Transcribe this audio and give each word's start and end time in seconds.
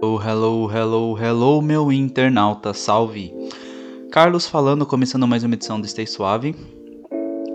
Oh, 0.00 0.16
hello, 0.16 0.70
hello, 0.70 1.18
hello, 1.18 1.60
meu 1.60 1.90
internauta, 1.90 2.72
salve! 2.72 3.34
Carlos 4.12 4.46
falando, 4.46 4.86
começando 4.86 5.26
mais 5.26 5.42
uma 5.42 5.54
edição 5.54 5.80
do 5.80 5.88
Stay 5.88 6.06
Suave. 6.06 6.54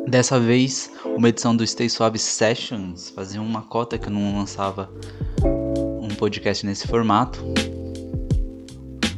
Dessa 0.09 0.37
vez, 0.37 0.91
uma 1.05 1.29
edição 1.29 1.55
do 1.55 1.65
Stay 1.65 1.87
Suave 1.87 2.19
Sessions. 2.19 3.11
Fazia 3.11 3.41
uma 3.41 3.61
cota 3.61 3.97
que 3.97 4.07
eu 4.07 4.11
não 4.11 4.37
lançava 4.37 4.91
um 6.01 6.09
podcast 6.15 6.65
nesse 6.65 6.85
formato. 6.85 7.41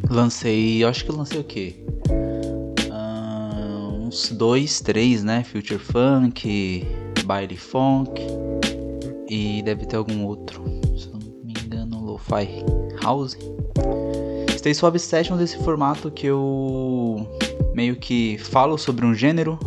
Lancei, 0.08 0.84
acho 0.84 1.04
que 1.04 1.12
lancei 1.12 1.40
o 1.40 1.44
quê? 1.44 1.84
Uh, 2.92 4.06
uns 4.06 4.30
dois, 4.34 4.82
três, 4.82 5.24
né? 5.24 5.44
Future 5.44 5.80
Funk, 5.80 6.86
Baile 7.26 7.58
Funk 7.58 8.22
e 9.28 9.64
deve 9.64 9.88
ter 9.88 9.96
algum 9.96 10.26
outro. 10.26 10.64
Se 10.96 11.08
eu 11.08 11.14
não 11.14 11.44
me 11.44 11.54
engano, 11.60 12.06
Lo-Fi 12.06 12.85
House. 13.06 13.38
Stay 14.58 14.74
Suave 14.74 14.98
Sessions 14.98 15.40
desse 15.40 15.58
formato 15.58 16.10
que 16.10 16.26
eu 16.26 17.28
meio 17.76 17.96
que 17.96 18.38
falo 18.40 18.80
sobre 18.80 19.06
um 19.06 19.14
gênero 19.14 19.60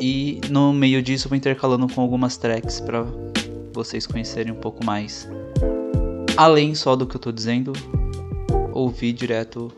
e 0.00 0.40
no 0.48 0.72
meio 0.72 1.02
disso 1.02 1.28
vou 1.28 1.36
intercalando 1.36 1.86
com 1.92 2.00
algumas 2.00 2.38
tracks 2.38 2.80
para 2.80 3.04
vocês 3.74 4.06
conhecerem 4.06 4.50
um 4.50 4.56
pouco 4.56 4.82
mais. 4.82 5.28
Além 6.38 6.74
só 6.74 6.96
do 6.96 7.06
que 7.06 7.16
eu 7.16 7.20
tô 7.20 7.30
dizendo, 7.30 7.74
ouvir 8.72 9.12
direto 9.12 9.70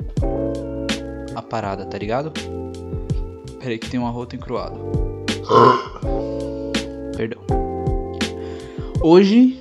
a 1.35 1.43
parada, 1.43 1.85
tá 1.87 1.99
ligado? 1.99 2.33
Peraí 3.59 3.79
que 3.79 3.91
tem 3.91 3.99
um 3.99 4.07
arroto 4.07 4.37
encruado. 4.37 4.79
Perdão. 7.17 7.41
Hoje 9.03 9.61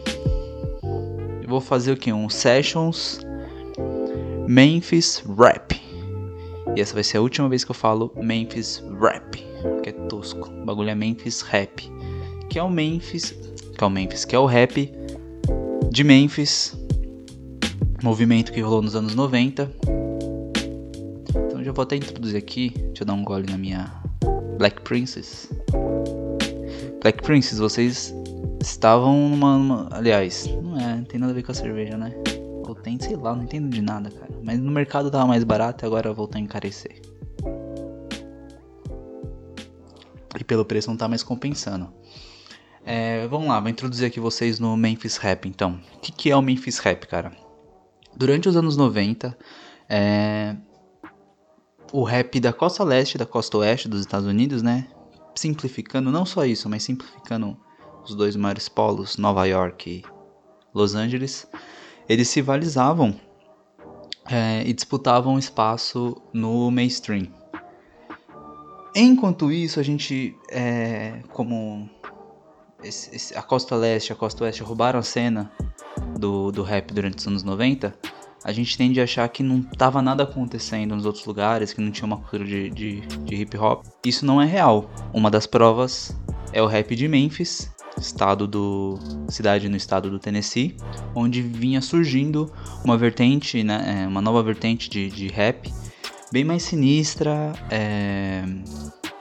vou 1.50 1.60
fazer 1.60 1.92
o 1.92 1.98
que? 1.98 2.14
Um 2.14 2.30
Sessions 2.30 3.20
Memphis 4.48 5.24
Rap. 5.38 5.76
E 6.76 6.80
essa 6.80 6.94
vai 6.94 7.04
ser 7.04 7.18
a 7.18 7.22
última 7.22 7.50
vez 7.50 7.64
que 7.64 7.72
eu 7.72 7.76
falo 7.76 8.14
Memphis 8.16 8.84
Rap, 9.02 9.36
que 9.82 9.90
é 9.90 9.92
tosco. 9.92 10.50
O 10.50 10.66
bagulho 10.66 10.90
é 10.90 10.96
Memphis 10.96 11.42
Rap, 11.42 11.92
que 12.50 12.60
é 12.60 12.64
o 12.64 12.70
Memphis, 12.70 13.32
que 13.76 13.84
é 13.84 13.88
o 13.88 13.90
Memphis, 13.90 14.26
que 14.26 14.36
é 14.36 14.40
o 14.40 14.46
rap 14.46 14.94
de 15.92 16.04
Memphis, 16.04 16.78
movimento 18.04 18.52
que 18.52 18.62
rolou 18.62 18.82
nos 18.82 18.96
anos 18.96 19.16
90. 19.16 19.72
Então 21.48 21.64
já 21.64 21.72
vou 21.72 21.84
até 21.84 21.96
introduzir 21.96 22.38
aqui, 22.38 22.70
deixa 22.70 23.02
eu 23.02 23.08
dar 23.08 23.14
um 23.14 23.24
gole 23.24 23.50
na 23.50 23.58
minha 23.58 23.92
Black 24.58 24.82
Princess. 24.82 25.50
Black 27.02 27.24
Princess, 27.24 27.58
vocês 27.58 28.14
estavam 28.62 29.30
numa, 29.30 29.58
numa, 29.58 29.90
Aliás, 29.92 30.48
não 30.62 30.80
é, 30.80 30.89
tem 31.10 31.20
nada 31.20 31.32
a 31.32 31.36
ver 31.36 31.44
com 31.44 31.52
a 31.52 31.56
cerveja, 31.56 31.98
né? 31.98 32.14
Ou 32.68 32.76
tem, 32.76 33.00
sei 33.00 33.16
lá, 33.16 33.36
não 33.36 33.44
entendo 33.44 33.68
de 33.68 33.82
nada, 33.82 34.12
cara. 34.12 34.32
Mas 34.44 34.60
no 34.60 34.72
mercado 34.72 35.10
tava 35.10 35.26
mais 35.26 35.44
barato 35.44 35.84
e 35.84 35.88
agora 35.88 36.14
voltou 36.14 36.40
a 36.40 36.42
encarecer. 36.42 37.02
E 40.40 40.44
pelo 40.44 40.64
preço 40.64 40.90
não 40.90 40.96
tá 40.96 41.08
mais 41.08 41.24
compensando. 41.24 41.92
É, 42.86 43.28
vamos 43.28 43.50
lá, 43.50 43.60
vou 43.60 43.70
introduzir 43.70 44.08
aqui 44.08 44.20
vocês 44.20 44.60
no 44.60 44.78
Memphis 44.78 45.18
Rap 45.18 45.48
então. 45.48 45.80
O 45.96 46.00
que, 46.00 46.12
que 46.12 46.32
é 46.32 46.36
o 46.36 46.42
Memphis 46.42 46.78
Rap, 46.78 47.08
cara? 47.08 47.32
Durante 48.16 48.48
os 48.48 48.56
anos 48.56 48.78
90, 48.78 49.38
é, 49.90 50.56
o 51.92 52.04
rap 52.04 52.40
da 52.40 52.54
costa 52.54 52.84
leste 52.84 53.18
da 53.18 53.26
costa 53.26 53.58
oeste 53.58 53.90
dos 53.90 54.02
Estados 54.02 54.28
Unidos, 54.28 54.62
né? 54.62 54.88
Simplificando, 55.36 56.12
não 56.12 56.26
só 56.26 56.46
isso, 56.46 56.70
mas 56.70 56.84
simplificando 56.84 57.58
os 58.04 58.16
dois 58.16 58.36
maiores 58.36 58.70
polos, 58.70 59.18
Nova 59.18 59.46
York 59.46 59.90
e 59.90 60.19
Los 60.74 60.96
Angeles, 60.96 61.48
eles 62.08 62.28
se 62.28 62.40
rivalizavam 62.40 63.16
é, 64.30 64.64
e 64.66 64.74
disputavam 64.74 65.38
espaço 65.38 66.22
no 66.34 66.70
mainstream. 66.72 67.28
Enquanto 68.96 69.52
isso, 69.52 69.80
a 69.80 69.84
gente, 69.84 70.36
é, 70.50 71.22
como 71.30 71.90
esse, 72.84 73.16
esse, 73.16 73.38
a 73.38 73.42
costa 73.42 73.76
leste 73.76 74.10
e 74.10 74.14
a 74.14 74.16
costa 74.16 74.44
oeste 74.44 74.64
roubaram 74.64 75.00
a 75.00 75.04
cena 75.04 75.52
do, 76.18 76.52
do 76.52 76.64
rap 76.64 76.94
durante 76.94 77.18
os 77.20 77.28
anos 77.28 77.44
90, 77.44 77.94
a 78.44 78.52
gente 78.52 78.78
tende 78.78 79.02
a 79.02 79.04
achar 79.04 79.28
que 79.30 79.44
não 79.44 79.60
estava 79.60 80.02
nada 80.02 80.24
acontecendo 80.24 80.96
nos 80.96 81.06
outros 81.06 81.26
lugares, 81.26 81.74
que 81.74 81.82
não 81.82 81.92
tinha 81.92 82.06
uma 82.06 82.18
cultura 82.18 82.46
de, 82.46 82.70
de, 82.70 83.02
de 83.02 83.36
hip 83.36 83.58
hop. 83.58 83.86
Isso 84.06 84.26
não 84.26 84.42
é 84.42 84.46
real. 84.46 84.90
Uma 85.14 85.30
das 85.30 85.46
provas 85.46 86.16
é 86.54 86.62
o 86.62 86.66
rap 86.66 86.96
de 86.96 87.08
Memphis, 87.08 87.70
estado 88.00 88.48
do 88.48 88.98
cidade 89.30 89.70
no 89.70 89.76
estado 89.76 90.10
do 90.10 90.20
Tennessee, 90.20 90.76
onde 91.14 91.42
vinha 91.42 91.82
surgindo 91.82 92.52
uma 92.84 92.98
vertente, 92.98 93.64
né, 93.64 94.04
é, 94.04 94.08
uma 94.08 94.22
nova 94.22 94.42
vertente 94.42 94.90
de, 94.90 95.10
de 95.10 95.28
rap, 95.28 95.72
bem 96.32 96.44
mais 96.44 96.64
sinistra. 96.64 97.54
É, 97.70 98.44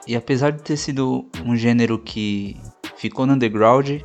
e 0.07 0.15
apesar 0.15 0.51
de 0.51 0.61
ter 0.61 0.77
sido 0.77 1.25
um 1.45 1.55
gênero 1.55 1.99
que 1.99 2.57
ficou 2.97 3.25
no 3.25 3.33
underground, 3.33 4.01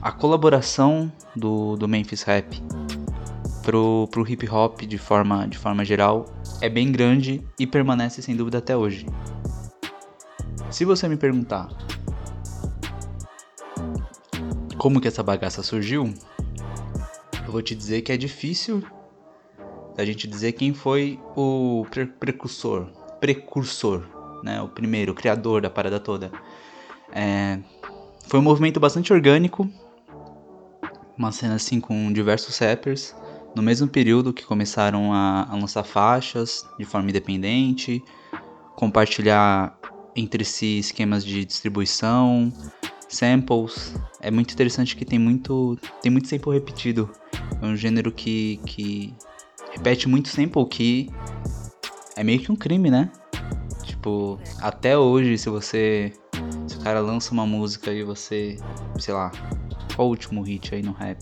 a 0.00 0.12
colaboração 0.12 1.10
do, 1.34 1.76
do 1.76 1.88
Memphis 1.88 2.22
Rap 2.22 2.62
pro, 3.62 4.08
pro 4.10 4.26
hip 4.26 4.48
hop 4.48 4.82
de 4.82 4.98
forma, 4.98 5.46
de 5.46 5.58
forma 5.58 5.84
geral 5.84 6.26
é 6.60 6.68
bem 6.68 6.90
grande 6.90 7.42
e 7.58 7.66
permanece 7.66 8.22
sem 8.22 8.34
dúvida 8.34 8.58
até 8.58 8.76
hoje. 8.76 9.06
Se 10.70 10.84
você 10.84 11.08
me 11.08 11.16
perguntar 11.16 11.68
como 14.78 15.00
que 15.00 15.08
essa 15.08 15.22
bagaça 15.22 15.62
surgiu, 15.62 16.14
eu 17.44 17.52
vou 17.52 17.60
te 17.60 17.74
dizer 17.74 18.02
que 18.02 18.12
é 18.12 18.16
difícil 18.16 18.82
a 19.96 20.04
gente 20.04 20.28
dizer 20.28 20.52
quem 20.52 20.72
foi 20.72 21.18
o 21.34 21.84
pre 21.90 22.06
precursor, 22.06 22.86
precursor, 23.18 24.04
né, 24.44 24.62
o 24.62 24.68
primeiro, 24.68 25.10
o 25.10 25.14
criador 25.14 25.60
da 25.60 25.68
parada 25.68 25.98
toda. 25.98 26.30
É, 27.12 27.58
foi 28.28 28.38
um 28.38 28.42
movimento 28.42 28.78
bastante 28.78 29.12
orgânico, 29.12 29.68
uma 31.16 31.32
cena 31.32 31.56
assim 31.56 31.80
com 31.80 32.12
diversos 32.12 32.56
rappers, 32.58 33.12
no 33.56 33.62
mesmo 33.62 33.88
período 33.88 34.32
que 34.32 34.44
começaram 34.44 35.12
a, 35.12 35.48
a 35.50 35.56
lançar 35.56 35.82
faixas 35.82 36.64
de 36.78 36.84
forma 36.84 37.10
independente, 37.10 38.00
compartilhar 38.76 39.76
entre 40.14 40.44
si 40.44 40.78
esquemas 40.78 41.24
de 41.24 41.44
distribuição, 41.44 42.52
samples. 43.08 43.94
É 44.20 44.30
muito 44.30 44.52
interessante 44.52 44.96
que 44.96 45.04
tem 45.04 45.18
muito, 45.18 45.78
tem 46.02 46.10
muito 46.10 46.28
sample 46.28 46.52
repetido. 46.52 47.10
É 47.60 47.66
um 47.66 47.76
gênero 47.76 48.12
que, 48.12 48.60
que 48.66 49.14
repete 49.72 50.08
muito 50.08 50.28
sample 50.28 50.66
que 50.66 51.10
é 52.16 52.24
meio 52.24 52.40
que 52.40 52.50
um 52.50 52.56
crime, 52.56 52.90
né? 52.90 53.10
Tipo, 53.84 54.38
até 54.60 54.96
hoje, 54.96 55.38
se 55.38 55.48
você. 55.48 56.12
Se 56.66 56.76
o 56.76 56.80
cara 56.80 57.00
lança 57.00 57.32
uma 57.32 57.46
música 57.46 57.92
e 57.92 58.02
você. 58.02 58.56
Sei 58.98 59.14
lá. 59.14 59.30
Qual 59.94 60.06
o 60.06 60.10
último 60.10 60.42
hit 60.42 60.74
aí 60.74 60.82
no 60.82 60.92
rap? 60.92 61.18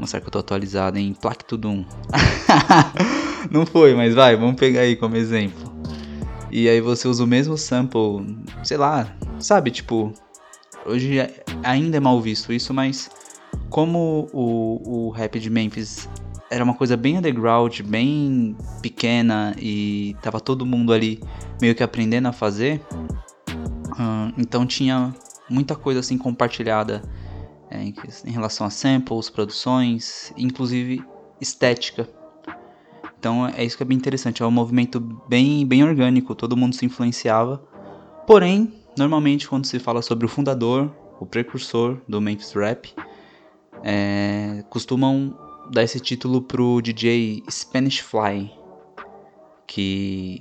Mostrar 0.00 0.20
que 0.20 0.26
eu 0.26 0.30
tô 0.30 0.38
atualizado 0.38 0.98
em 0.98 1.12
Plaque 1.12 1.44
Tudum. 1.44 1.84
Não 3.50 3.66
foi, 3.66 3.94
mas 3.94 4.14
vai, 4.14 4.36
vamos 4.36 4.56
pegar 4.56 4.80
aí 4.80 4.96
como 4.96 5.16
exemplo. 5.16 5.72
E 6.50 6.68
aí 6.68 6.80
você 6.80 7.08
usa 7.08 7.24
o 7.24 7.26
mesmo 7.26 7.56
sample, 7.56 8.36
sei 8.62 8.76
lá, 8.76 9.14
sabe? 9.42 9.70
Tipo, 9.70 10.12
hoje 10.86 11.18
ainda 11.62 11.96
é 11.96 12.00
mal 12.00 12.20
visto 12.20 12.52
isso, 12.52 12.72
mas 12.72 13.10
como 13.68 14.28
o, 14.32 15.06
o 15.06 15.10
rap 15.10 15.38
de 15.38 15.50
Memphis 15.50 16.08
era 16.50 16.62
uma 16.62 16.74
coisa 16.74 16.96
bem 16.96 17.18
underground, 17.18 17.80
bem 17.80 18.56
pequena 18.82 19.54
e 19.58 20.16
tava 20.22 20.40
todo 20.40 20.66
mundo 20.66 20.92
ali 20.92 21.20
meio 21.60 21.74
que 21.74 21.82
aprendendo 21.82 22.28
a 22.28 22.32
fazer, 22.32 22.80
uh, 22.90 24.32
então 24.36 24.66
tinha 24.66 25.14
muita 25.48 25.74
coisa 25.74 26.00
assim 26.00 26.18
compartilhada 26.18 27.02
é, 27.70 27.82
em, 27.82 27.94
em 28.26 28.30
relação 28.30 28.66
a 28.66 28.70
samples, 28.70 29.30
produções, 29.30 30.32
inclusive 30.36 31.02
estética 31.40 32.06
então 33.22 33.46
é 33.46 33.64
isso 33.64 33.76
que 33.76 33.84
é 33.84 33.86
bem 33.86 33.96
interessante, 33.96 34.42
é 34.42 34.46
um 34.46 34.50
movimento 34.50 34.98
bem, 35.28 35.64
bem 35.64 35.84
orgânico, 35.84 36.34
todo 36.34 36.56
mundo 36.56 36.74
se 36.74 36.84
influenciava. 36.84 37.62
Porém, 38.26 38.81
normalmente 38.96 39.48
quando 39.48 39.66
se 39.66 39.78
fala 39.78 40.02
sobre 40.02 40.26
o 40.26 40.28
fundador, 40.28 40.90
o 41.20 41.26
precursor 41.26 41.98
do 42.08 42.20
Memphis 42.20 42.52
Rap, 42.52 42.92
é, 43.82 44.64
costumam 44.68 45.36
dar 45.70 45.82
esse 45.82 46.00
título 46.00 46.42
pro 46.42 46.80
DJ 46.80 47.42
Spanish 47.50 48.00
Fly, 48.00 48.50
que 49.66 50.40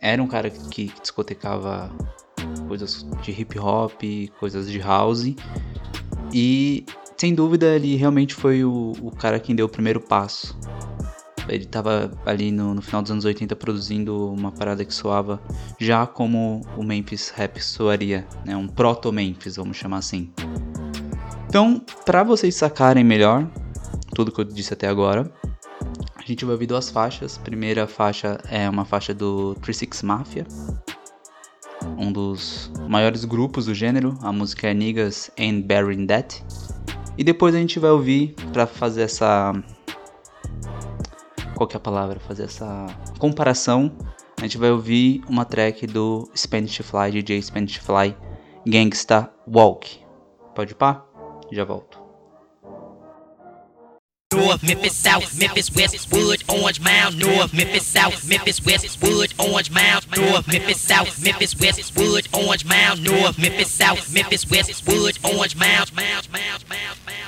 era 0.00 0.22
um 0.22 0.26
cara 0.26 0.50
que 0.50 0.92
discotecava 1.00 1.90
coisas 2.68 3.06
de 3.22 3.30
hip 3.32 3.58
hop, 3.58 4.00
coisas 4.38 4.70
de 4.70 4.78
house, 4.78 5.34
e 6.32 6.84
sem 7.16 7.34
dúvida 7.34 7.76
ele 7.76 7.94
realmente 7.96 8.34
foi 8.34 8.64
o, 8.64 8.92
o 9.00 9.10
cara 9.10 9.38
que 9.38 9.54
deu 9.54 9.66
o 9.66 9.68
primeiro 9.68 10.00
passo 10.00 10.56
ele 11.52 11.64
estava 11.64 12.10
ali 12.24 12.50
no, 12.50 12.74
no, 12.74 12.82
final 12.82 13.02
dos 13.02 13.10
anos 13.10 13.24
80 13.24 13.54
produzindo 13.56 14.32
uma 14.32 14.50
parada 14.50 14.84
que 14.84 14.94
soava 14.94 15.40
já 15.78 16.06
como 16.06 16.62
o 16.76 16.82
Memphis 16.82 17.30
Rap 17.30 17.60
soaria, 17.60 18.26
né? 18.44 18.56
Um 18.56 18.66
proto-Memphis, 18.66 19.56
vamos 19.56 19.76
chamar 19.76 19.98
assim. 19.98 20.30
Então, 21.48 21.82
para 22.04 22.22
vocês 22.22 22.54
sacarem 22.54 23.04
melhor 23.04 23.46
tudo 24.14 24.30
que 24.30 24.40
eu 24.40 24.44
disse 24.44 24.72
até 24.72 24.88
agora. 24.88 25.30
A 26.16 26.22
gente 26.22 26.44
vai 26.44 26.52
ouvir 26.52 26.66
duas 26.66 26.90
faixas. 26.90 27.38
A 27.38 27.40
primeira 27.40 27.86
faixa 27.86 28.38
é 28.48 28.68
uma 28.68 28.84
faixa 28.84 29.12
do 29.12 29.54
36 29.56 30.02
Mafia, 30.02 30.46
um 31.98 32.12
dos 32.12 32.70
maiores 32.88 33.24
grupos 33.24 33.66
do 33.66 33.74
gênero. 33.74 34.16
A 34.22 34.32
música 34.32 34.68
é 34.68 34.74
Niggas 34.74 35.30
Ain't 35.38 35.66
Bearing 35.66 36.06
That. 36.06 36.44
E 37.18 37.24
depois 37.24 37.54
a 37.54 37.58
gente 37.58 37.78
vai 37.78 37.90
ouvir 37.90 38.34
para 38.52 38.66
fazer 38.66 39.02
essa 39.02 39.52
qual 41.66 41.74
é 41.74 41.76
a 41.76 41.80
palavra? 41.80 42.20
Fazer 42.20 42.44
essa 42.44 42.86
comparação. 43.18 43.92
A 44.38 44.42
gente 44.42 44.58
vai 44.58 44.70
ouvir 44.70 45.22
uma 45.28 45.44
track 45.44 45.86
do 45.86 46.28
Spanish 46.36 46.78
Fly, 46.78 47.12
DJ 47.12 47.40
Spanish 47.42 47.76
Fly, 47.78 48.16
Gangsta 48.66 49.30
Walk. 49.46 50.00
Pode 50.54 50.74
pá? 50.74 51.04
Já 51.52 51.64
volto. 51.64 52.02
North, 54.34 54.62
Memphis, 54.62 54.94
South, 54.94 55.34
Memphis, 55.36 55.70
West, 55.76 56.10
Wood, 56.10 56.42
Orange 56.48 56.80
Mound, 56.80 57.18
North, 57.18 57.52
Memphis, 57.52 57.86
South, 57.86 58.26
Memphis, 58.26 58.64
West, 58.64 59.02
Wood, 59.02 59.34
Orange 59.38 59.70
Mound, 59.70 60.06
North, 60.16 60.48
Memphis, 60.48 60.80
South, 60.80 61.22
Memphis, 61.22 61.54
West, 61.60 61.94
Wood, 61.94 62.28
Orange 62.32 62.64
Mound, 62.64 63.04
North, 63.04 63.38
Memphis, 63.38 63.70
South, 63.70 64.12
Memphis, 64.12 64.50
West, 64.50 64.86
Wood, 64.88 65.18
Orange 65.22 65.54
Mound, 65.56 65.92
Mound, 65.94 66.28
Mound, 66.32 66.64
Mound, 66.68 66.98
Mound, 67.06 67.21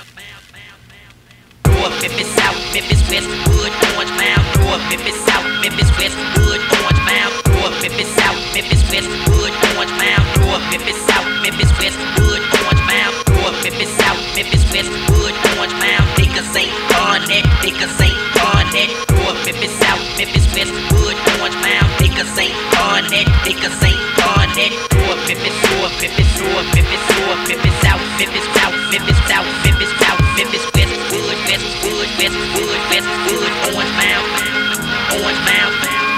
North, 1.85 2.01
Memphis, 2.01 2.33
South, 2.33 2.57
Memphis, 2.73 3.01
West, 3.13 3.29
Wood, 3.29 3.69
Orange 3.93 4.09
Mound, 4.17 4.41
North, 4.65 4.81
Memphis, 4.89 5.13
South, 5.21 5.45
Memphis, 5.61 5.85
West, 6.01 6.17
Wood, 6.41 6.57
Orange 6.81 7.01
Mound, 7.05 7.29
North, 7.53 7.77
Memphis, 7.77 8.09
South, 8.17 8.41
Memphis, 8.57 8.81
West, 8.89 9.05
Wood, 9.29 9.53
Orange 9.77 9.93
Mound, 10.01 10.25
North, 10.41 10.65
Memphis, 10.73 10.97
South, 11.05 11.29
Memphis, 11.45 11.69
West, 11.77 11.99
Wood, 12.25 12.41
Orange 12.41 12.83
Mound, 12.89 13.13
North, 13.37 13.57
Memphis, 13.61 13.93
South, 14.01 14.17
Memphis, 14.33 14.65
West, 14.73 14.89
Wood, 15.13 15.35
Orange 15.53 15.77
Mound, 15.77 16.05
niggas 16.17 16.49
ain't 16.57 16.73
on 17.05 17.21
that, 17.29 17.45
niggas 17.61 17.97
ain't 18.01 18.17
on 18.41 18.65
that. 18.73 18.89
North 19.21 19.39
Memphis, 19.45 19.73
South 19.77 20.01
Memphis, 20.17 20.45
West 20.57 20.73
Wood, 20.97 21.17
Orange 21.37 21.59
Mound, 21.61 21.89
niggas 22.01 22.33
ain't 22.33 22.57
on 22.81 23.05
that, 23.13 23.27
niggas 23.45 23.77
ain't 23.85 24.01
on 24.25 24.49
that. 24.57 24.94
Memphis, 25.27 25.57
North 25.73 26.01
Memphis, 26.01 26.39
North 26.39 26.69
Memphis, 26.75 27.01
North 27.17 27.47
Memphis, 27.49 27.75
South 27.81 28.01
Memphis, 28.19 28.45
South 28.53 28.77
Memphis, 28.91 29.17
South 29.25 29.49
Memphis, 29.65 29.91
South 29.97 30.21
Memphis, 30.37 30.65
West 30.75 30.93
Wood, 31.11 31.37
West 31.49 31.65
Wood, 31.81 32.09
West 32.21 32.37
West 32.93 33.09
Wood, 33.25 33.51
Orange 33.73 33.93
Mound, 33.97 34.27
Orange 35.17 35.41
Mound. 35.49 36.14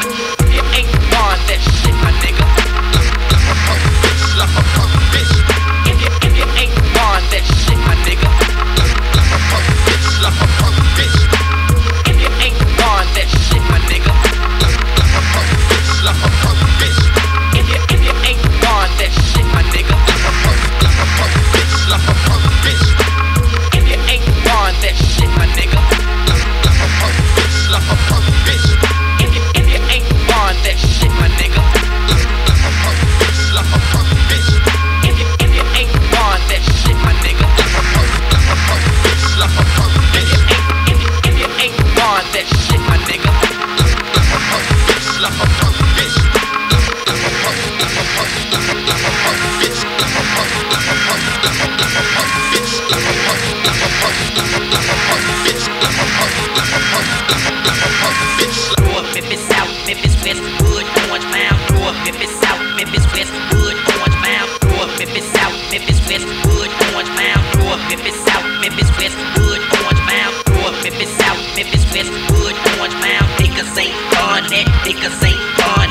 Memphis, 65.72 65.98
South 65.98 66.08
West 66.08 66.28
Wood, 66.48 66.72
Orange 66.94 67.12
Mound. 67.18 67.44
North 67.60 67.84
Memphis, 67.90 68.18
South 68.26 68.48
Memphis, 68.62 68.90
West 68.98 69.18
Wood, 69.38 69.62
Orange 69.84 70.04
Mound. 70.08 70.34
North 70.56 70.78
Memphis, 70.84 71.12
South 71.18 71.42
Memphis, 71.56 71.84
West 71.94 72.12
Wood, 72.32 72.56
Orange 72.78 72.98
Mound. 73.02 73.28
Niggas 73.40 73.74
ain't 73.78 73.96
on 74.24 74.44
that, 74.50 74.68
niggas 74.86 75.20
ain't 75.24 75.42
on 75.68 75.88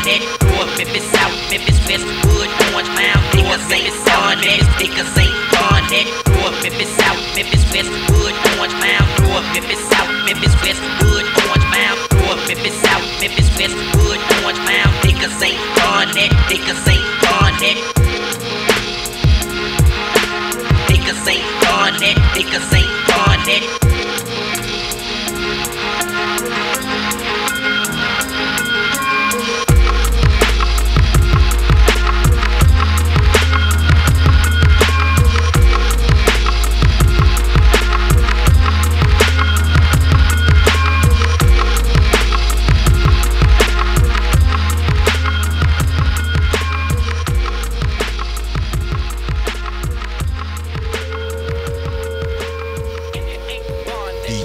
Memphis, 0.79 1.07
South 1.13 1.37
Memphis, 1.51 1.79
West 1.89 2.07
Wood, 2.27 2.51
Orange 2.73 2.93
Mound. 2.97 3.23
Niggas 3.35 3.67
ain't 3.73 3.93
on 4.17 4.37
that, 4.45 4.61
niggas 4.81 5.15
ain't 5.19 5.37
on 5.69 5.83
that. 5.91 6.07
North 6.37 6.57
Memphis, 6.63 6.91
South 6.97 7.21
Memphis, 7.37 7.65
West 7.73 7.91
Wood, 8.13 8.35
Orange 8.57 8.77
Mound. 8.81 9.07
North 9.25 9.47
Memphis, 9.53 9.83
South 9.91 10.13
Memphis, 10.27 10.55
West 10.63 10.83
Wood, 11.03 11.27
Orange 11.49 11.67
Mound. 11.73 11.99
North 12.25 12.43
Memphis, 12.49 12.77
South 12.81 13.07
Memphis, 13.21 13.49
Orange 14.41 14.61
Mound. 14.65 14.93
Niggas 15.05 15.37
ain't 15.45 15.61
on 15.93 16.07
that, 16.17 16.31
niggas 16.51 16.89
ain't. 16.89 17.07
Ain't 21.29 21.43
on 21.67 21.93
that, 22.01 22.17
niggas 22.35 22.73
ain't 22.75 22.91
on 23.11 23.39
that. 23.47 23.96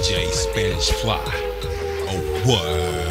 DJ 0.02 0.32
Spanish 0.32 0.90
Fly. 0.90 1.22
Oh, 2.08 2.42
word. 2.44 3.01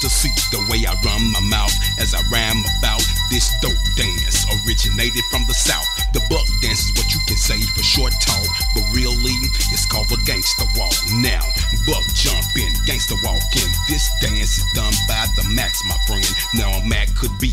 To 0.00 0.08
see 0.08 0.30
the 0.50 0.62
way 0.70 0.84
I 0.86 0.94
run 1.02 1.32
my 1.32 1.40
mouth 1.40 1.74
as 1.98 2.14
I 2.14 2.22
rhyme 2.30 2.62
about 2.78 3.02
this 3.30 3.50
dope 3.60 3.78
dance. 3.96 4.46
Originated 4.64 5.24
from 5.30 5.44
the 5.46 5.54
south. 5.54 5.86
The 6.12 6.20
buck 6.30 6.46
dance 6.62 6.82
is 6.86 6.92
what 6.96 7.08
you 7.12 7.20
can 7.26 7.36
say 7.36 7.60
for 7.74 7.82
short 7.82 8.14
talk, 8.20 8.46
but 8.74 8.84
really 8.94 9.36
it's 9.70 9.86
called 9.86 10.10
a 10.12 10.18
gangster 10.24 10.66
walk. 10.76 10.94
Now, 11.20 11.42
buck 11.86 12.04
jumping, 12.14 12.72
gangster 12.86 13.18
walking. 13.22 13.70
This 13.88 14.08
dance 14.20 14.58
is 14.58 14.66
done 14.74 14.94
by 15.06 15.26
the 15.36 15.44
max, 15.52 15.82
my 15.86 15.96
friend. 16.06 16.26
Now 16.54 16.70
a 16.78 16.82
Mac 16.88 17.08
could 17.14 17.36
be 17.38 17.52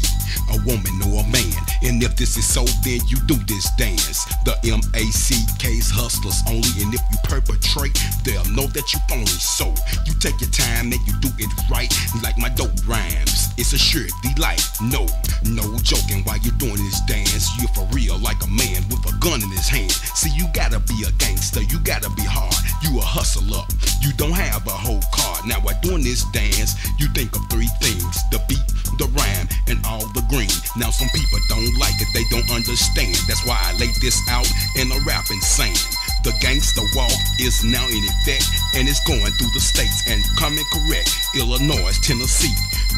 a 0.51 0.57
woman 0.65 0.95
or 1.07 1.23
a 1.23 1.27
man, 1.27 1.61
and 1.83 2.01
if 2.03 2.15
this 2.15 2.37
is 2.37 2.47
so, 2.47 2.65
then 2.83 2.99
you 3.07 3.17
do 3.25 3.35
this 3.47 3.69
dance. 3.77 4.25
The 4.45 4.57
M-A-C-K's 4.63 5.89
hustlers 5.91 6.41
only, 6.47 6.69
and 6.83 6.93
if 6.93 7.01
you 7.11 7.17
perpetrate, 7.23 7.97
they'll 8.23 8.45
know 8.53 8.67
that 8.73 8.93
you 8.93 8.99
phony. 9.09 9.25
So 9.25 9.73
you 10.05 10.13
take 10.19 10.39
your 10.41 10.51
time 10.51 10.91
and 10.91 11.01
you 11.07 11.13
do 11.19 11.29
it 11.37 11.51
right, 11.69 11.91
like 12.23 12.37
my 12.37 12.49
dope 12.49 12.75
rhymes. 12.87 13.53
It's 13.57 13.73
a 13.73 13.77
sure 13.77 14.07
delight. 14.21 14.61
No, 14.81 15.07
no 15.45 15.63
joking 15.79 16.23
while 16.23 16.37
you're 16.39 16.57
doing 16.59 16.77
this 16.77 17.01
dance. 17.07 17.49
You're 17.59 17.71
for 17.71 17.87
real, 17.95 18.17
like 18.19 18.41
a 18.43 18.51
man 18.51 18.83
with 18.89 19.05
a 19.07 19.15
gun 19.19 19.41
in 19.41 19.49
his 19.51 19.67
hand. 19.67 19.91
See, 19.91 20.31
you 20.35 20.47
gotta 20.53 20.79
be 20.79 21.05
a 21.07 21.11
gangster, 21.17 21.61
you 21.61 21.79
gotta 21.79 22.09
be 22.11 22.23
hard. 22.25 22.55
You 22.85 22.99
a 22.99 23.01
hustler, 23.01 23.65
up, 23.65 23.73
you 24.05 24.13
don't 24.13 24.37
have 24.37 24.61
a 24.67 24.77
whole 24.77 25.01
card. 25.09 25.49
Now, 25.49 25.57
while 25.65 25.73
doing 25.81 26.05
this 26.05 26.21
dance, 26.29 26.77
you 27.01 27.09
think 27.17 27.33
of 27.33 27.41
three 27.49 27.69
things 27.81 28.21
the 28.29 28.37
beat, 28.45 28.61
the 29.01 29.09
rhyme, 29.17 29.49
and 29.65 29.81
all 29.89 30.05
the 30.13 30.21
green. 30.29 30.53
Now, 30.77 30.93
some 30.93 31.09
people 31.09 31.41
don't 31.49 31.73
like 31.81 31.97
it, 31.97 32.09
they 32.13 32.21
don't 32.29 32.45
understand. 32.53 33.17
That's 33.25 33.41
why 33.41 33.57
I 33.57 33.73
lay 33.81 33.89
this 34.05 34.21
out 34.29 34.45
in 34.77 34.93
a 34.93 34.99
rapping 35.01 35.41
saying. 35.41 35.81
The 36.21 36.33
gangster 36.41 36.85
walk 36.93 37.13
is 37.41 37.63
now 37.65 37.85
in 37.85 38.01
effect 38.05 38.49
and 38.73 38.89
it's 38.89 39.01
going 39.05 39.33
through 39.37 39.53
the 39.53 39.61
states 39.61 40.05
and 40.09 40.21
coming 40.37 40.65
correct. 40.73 41.09
Illinois, 41.37 41.93
Tennessee, 42.01 42.53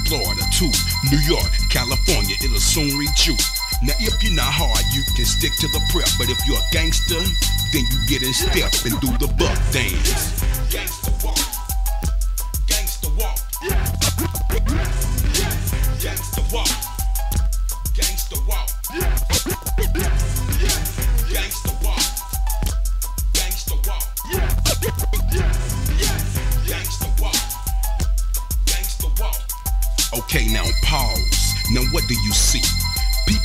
Florida 0.08 0.44
too, 0.51 0.72
New 1.12 1.20
York, 1.27 1.51
California, 1.72 2.36
it'll 2.44 2.60
soon 2.60 2.98
reach 3.00 3.27
you. 3.27 3.36
Now 3.84 3.93
if 4.00 4.24
you're 4.24 4.34
not 4.34 4.51
hard, 4.51 4.84
you 4.93 5.03
can 5.15 5.25
stick 5.25 5.51
to 5.60 5.67
the 5.67 5.79
prep, 5.91 6.10
but 6.17 6.27
if 6.29 6.39
you're 6.48 6.57
a 6.57 6.69
gangster, 6.72 7.22
then 7.74 7.84
you 7.91 8.05
get 8.07 8.24
in 8.24 8.34
step 8.34 8.74
and 8.86 9.00
do 9.00 9.07
the 9.22 9.27
buck 9.38 9.57
dance. 9.72 10.41
Gangster 10.72 11.12
walk, 11.24 11.38
gangster 12.67 13.10
walk, 13.15 13.38
gangster 16.01 16.41
walk, 16.51 16.67
gangster 17.96 17.96
walk, 17.96 17.96
gangster 17.96 18.39
walk. 18.48 18.69
Gangsta 21.27 21.72
walk. 21.84 22.03
Gangsta 23.34 23.75
walk. 27.19 27.36
Gangsta 28.65 29.07
walk. 29.19 29.39
Okay, 30.13 30.46
now 30.51 30.65
pause. 30.84 31.53
Now 31.72 31.81
what 31.91 32.03
do 32.07 32.13
you 32.13 32.34
see? 32.34 32.62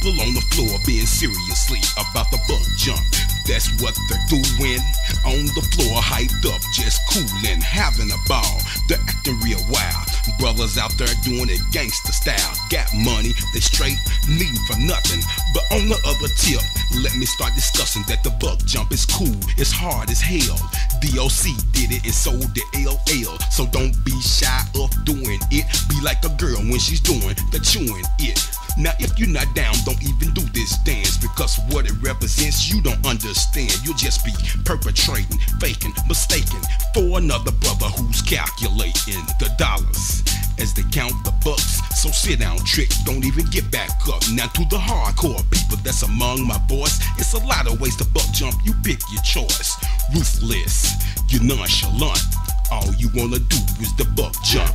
People 0.02 0.20
on 0.20 0.34
the 0.34 0.42
floor 0.50 0.80
being 0.84 1.06
seriously 1.06 1.78
about 1.94 2.26
the 2.32 2.38
bug 2.50 2.66
jump. 2.74 2.98
That's 3.46 3.70
what 3.78 3.94
they're 4.10 4.26
doing. 4.26 4.82
On 5.22 5.46
the 5.54 5.62
floor, 5.70 6.02
hyped 6.02 6.42
up, 6.50 6.60
just 6.74 6.98
coolin', 7.06 7.62
having 7.62 8.10
a 8.10 8.18
ball. 8.26 8.58
They're 8.88 8.98
acting 9.06 9.38
real 9.46 9.62
wild. 9.70 10.10
Brothers 10.42 10.76
out 10.76 10.90
there 10.98 11.14
doing 11.22 11.46
it 11.50 11.62
gangster 11.70 12.10
style. 12.10 12.50
Got 12.68 12.90
money, 12.98 13.30
they 13.54 13.60
straight, 13.62 13.98
needing 14.26 14.58
for 14.66 14.74
nothing. 14.82 15.22
But 15.54 15.70
on 15.70 15.86
the 15.86 16.00
other 16.02 16.26
tip, 16.34 16.66
let 16.98 17.14
me 17.14 17.26
start 17.26 17.54
discussing 17.54 18.02
that 18.10 18.24
the 18.24 18.34
buck 18.42 18.58
jump 18.66 18.90
is 18.90 19.06
cool, 19.06 19.38
it's 19.54 19.70
hard 19.70 20.10
as 20.10 20.20
hell. 20.20 20.58
DOC 21.02 21.50
did 21.72 21.90
it 21.90 22.04
and 22.04 22.14
sold 22.14 22.54
did 22.54 22.64
LL. 22.78 23.36
So 23.50 23.66
don't 23.66 23.92
be 24.04 24.14
shy 24.22 24.62
of 24.78 24.90
doing 25.04 25.40
it. 25.50 25.66
Be 25.88 26.00
like 26.00 26.24
a 26.24 26.30
girl 26.38 26.62
when 26.70 26.78
she's 26.78 27.00
doing 27.00 27.34
the 27.50 27.58
chewing 27.58 28.06
it. 28.20 28.38
Now, 28.78 28.92
if 29.00 29.18
you're 29.18 29.28
not 29.28 29.52
down, 29.54 29.74
don't 29.84 30.02
even 30.02 30.32
do 30.32 30.42
this 30.54 30.78
dance 30.78 31.18
because 31.18 31.58
what 31.68 31.84
it 31.86 31.92
represents, 32.00 32.72
you 32.72 32.80
don't 32.80 33.04
understand. 33.04 33.74
You'll 33.84 33.98
just 33.98 34.24
be 34.24 34.32
perpetrating, 34.64 35.38
faking, 35.60 35.92
mistaken 36.08 36.60
for 36.94 37.18
another 37.18 37.52
brother 37.52 37.86
who's 37.98 38.22
calculating 38.22 39.20
the 39.38 39.52
dollars 39.58 40.22
as 40.58 40.74
they 40.74 40.82
count 40.90 41.12
the 41.24 41.32
bucks. 41.44 41.80
So 42.00 42.10
sit 42.10 42.40
down, 42.40 42.58
trick, 42.64 42.90
don't 43.04 43.24
even 43.24 43.46
get 43.46 43.70
back 43.70 43.90
up. 44.08 44.22
Now, 44.32 44.46
to 44.46 44.64
the 44.68 44.76
hardcore 44.76 45.42
people 45.50 45.78
that's 45.84 46.02
among 46.02 46.46
my 46.46 46.58
boys, 46.68 46.98
it's 47.18 47.34
a 47.34 47.38
lot 47.46 47.66
of 47.66 47.80
ways 47.80 47.96
to 47.96 48.04
buck 48.06 48.30
jump. 48.32 48.54
You 48.64 48.72
pick 48.82 49.00
your 49.12 49.22
choice. 49.22 49.76
Ruthless, 50.14 50.92
you're 51.28 51.42
nonchalant. 51.42 52.22
All 52.70 52.92
you 52.94 53.10
wanna 53.14 53.38
do 53.38 53.56
is 53.80 53.94
the 53.96 54.04
buck 54.16 54.34
jump. 54.42 54.74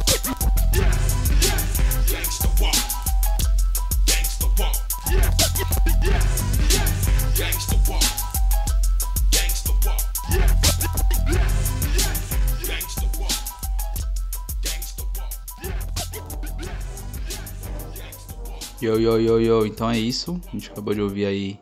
Yes, 0.73 1.31
yes, 1.41 1.81
Gangsta 2.11 2.49
walk. 2.61 2.75
Gangsta 4.05 4.47
walk. 4.59 4.75
Yes, 5.11 5.33
yes, 6.03 6.93
Gangsta 7.39 7.77
walk. 7.89 8.03
Gangsta 9.31 9.73
walk. 9.85 10.01
Gangsta 10.31 11.86
Yo, 18.79 18.99
yo, 18.99 19.19
yo, 19.19 19.39
yo. 19.39 19.65
Então 19.65 19.89
é 19.89 19.97
isso. 19.97 20.39
A 20.47 20.51
gente 20.51 20.69
acabou 20.69 20.93
de 20.93 21.01
ouvir 21.01 21.25
aí 21.25 21.59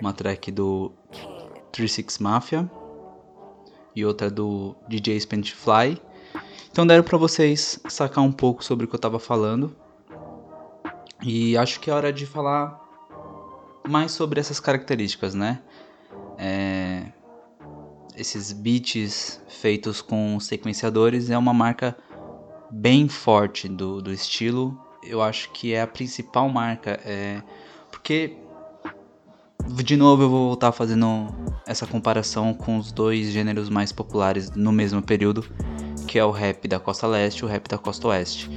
uma 0.00 0.12
track 0.12 0.50
do 0.50 0.92
36 1.70 2.18
Mafia 2.18 2.68
e 3.94 4.04
outra 4.04 4.28
do 4.28 4.74
DJ 4.88 5.20
Spanish 5.20 5.52
Fly. 5.52 6.02
Então 6.68 6.84
deram 6.84 7.04
pra 7.04 7.16
vocês 7.16 7.78
sacar 7.88 8.24
um 8.24 8.32
pouco 8.32 8.64
sobre 8.64 8.86
o 8.86 8.88
que 8.88 8.96
eu 8.96 8.98
tava 8.98 9.20
falando. 9.20 9.76
E 11.22 11.56
acho 11.56 11.78
que 11.78 11.90
é 11.90 11.94
hora 11.94 12.12
de 12.12 12.26
falar 12.26 12.80
mais 13.88 14.10
sobre 14.10 14.40
essas 14.40 14.58
características, 14.58 15.32
né? 15.32 15.62
É, 16.36 17.04
Esses 18.16 18.52
beats 18.52 19.40
feitos 19.48 20.02
com 20.02 20.40
sequenciadores 20.40 21.30
é 21.30 21.38
uma 21.38 21.54
marca 21.54 21.96
bem 22.68 23.08
forte 23.08 23.68
do, 23.68 24.02
do 24.02 24.12
estilo. 24.12 24.76
Eu 25.08 25.22
acho 25.22 25.50
que 25.50 25.72
é 25.72 25.82
a 25.82 25.86
principal 25.86 26.48
marca. 26.48 27.00
É, 27.04 27.42
porque, 27.90 28.36
de 29.84 29.96
novo, 29.96 30.22
eu 30.22 30.30
vou 30.30 30.46
voltar 30.48 30.72
fazendo 30.72 31.28
essa 31.66 31.86
comparação 31.86 32.52
com 32.54 32.78
os 32.78 32.92
dois 32.92 33.30
gêneros 33.30 33.68
mais 33.68 33.92
populares 33.92 34.50
no 34.52 34.72
mesmo 34.72 35.00
período, 35.02 35.44
que 36.06 36.18
é 36.18 36.24
o 36.24 36.30
rap 36.30 36.66
da 36.68 36.78
costa 36.78 37.06
leste 37.06 37.40
e 37.40 37.44
o 37.44 37.48
rap 37.48 37.68
da 37.68 37.78
costa 37.78 38.08
oeste. 38.08 38.50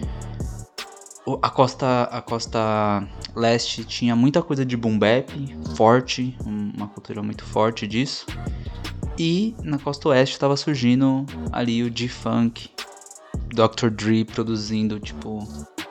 A 1.43 1.49
costa, 1.49 2.03
a 2.11 2.21
costa 2.21 3.07
leste 3.35 3.83
tinha 3.83 4.15
muita 4.15 4.41
coisa 4.41 4.65
de 4.65 4.75
boom 4.75 4.97
bap, 4.97 5.29
forte, 5.75 6.35
um- 6.45 6.71
uma 6.75 6.87
cultura 6.87 7.21
muito 7.21 7.43
forte 7.43 7.85
disso. 7.85 8.25
E 9.17 9.53
na 9.63 9.77
costa 9.77 10.09
oeste 10.09 10.33
estava 10.35 10.55
surgindo 10.57 11.25
ali 11.51 11.83
o 11.83 11.91
G-Funk, 11.95 12.69
Dr. 13.53 13.89
Dre 13.91 14.23
produzindo, 14.25 14.99
tipo, 14.99 15.47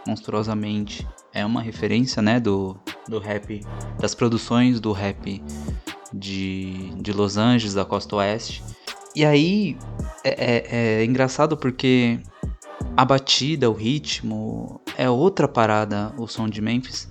monstruosamente. 0.08 1.06
É 1.34 1.44
uma 1.44 1.60
referência, 1.60 2.22
né, 2.22 2.40
do, 2.40 2.76
do 3.06 3.18
rap, 3.18 3.60
das 4.00 4.14
produções 4.14 4.80
do 4.80 4.92
rap 4.92 5.42
de, 6.12 6.90
de 6.96 7.12
Los 7.12 7.36
Angeles, 7.36 7.74
da 7.74 7.84
costa 7.84 8.16
oeste. 8.16 8.64
E 9.14 9.24
aí 9.24 9.76
é, 10.24 10.30
é- 10.30 11.00
é 11.00 11.04
engraçado 11.04 11.56
porque 11.56 12.18
a 12.96 13.04
batida, 13.04 13.68
o 13.70 13.74
ritmo 13.74 14.80
é 14.96 15.08
outra 15.10 15.46
parada, 15.46 16.12
o 16.16 16.26
som 16.26 16.48
de 16.48 16.62
Memphis. 16.62 17.08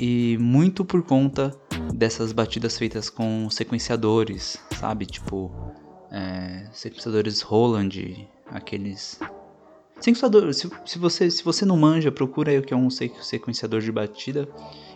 E 0.00 0.36
muito 0.40 0.84
por 0.84 1.02
conta 1.04 1.54
dessas 1.94 2.32
batidas 2.32 2.76
feitas 2.76 3.08
com 3.08 3.48
sequenciadores, 3.50 4.58
sabe? 4.80 5.06
Tipo, 5.06 5.52
é, 6.10 6.66
sequenciadores 6.72 7.40
Roland, 7.40 8.26
aqueles. 8.50 9.20
Sequenciador, 10.02 10.52
se, 10.52 10.68
se, 10.84 10.98
você, 10.98 11.30
se 11.30 11.44
você 11.44 11.64
não 11.64 11.76
manja, 11.76 12.10
procura 12.10 12.50
aí 12.50 12.58
o 12.58 12.62
que 12.62 12.74
é 12.74 12.76
um 12.76 12.90
se- 12.90 13.12
sequenciador 13.22 13.80
de 13.80 13.92
batida. 13.92 14.48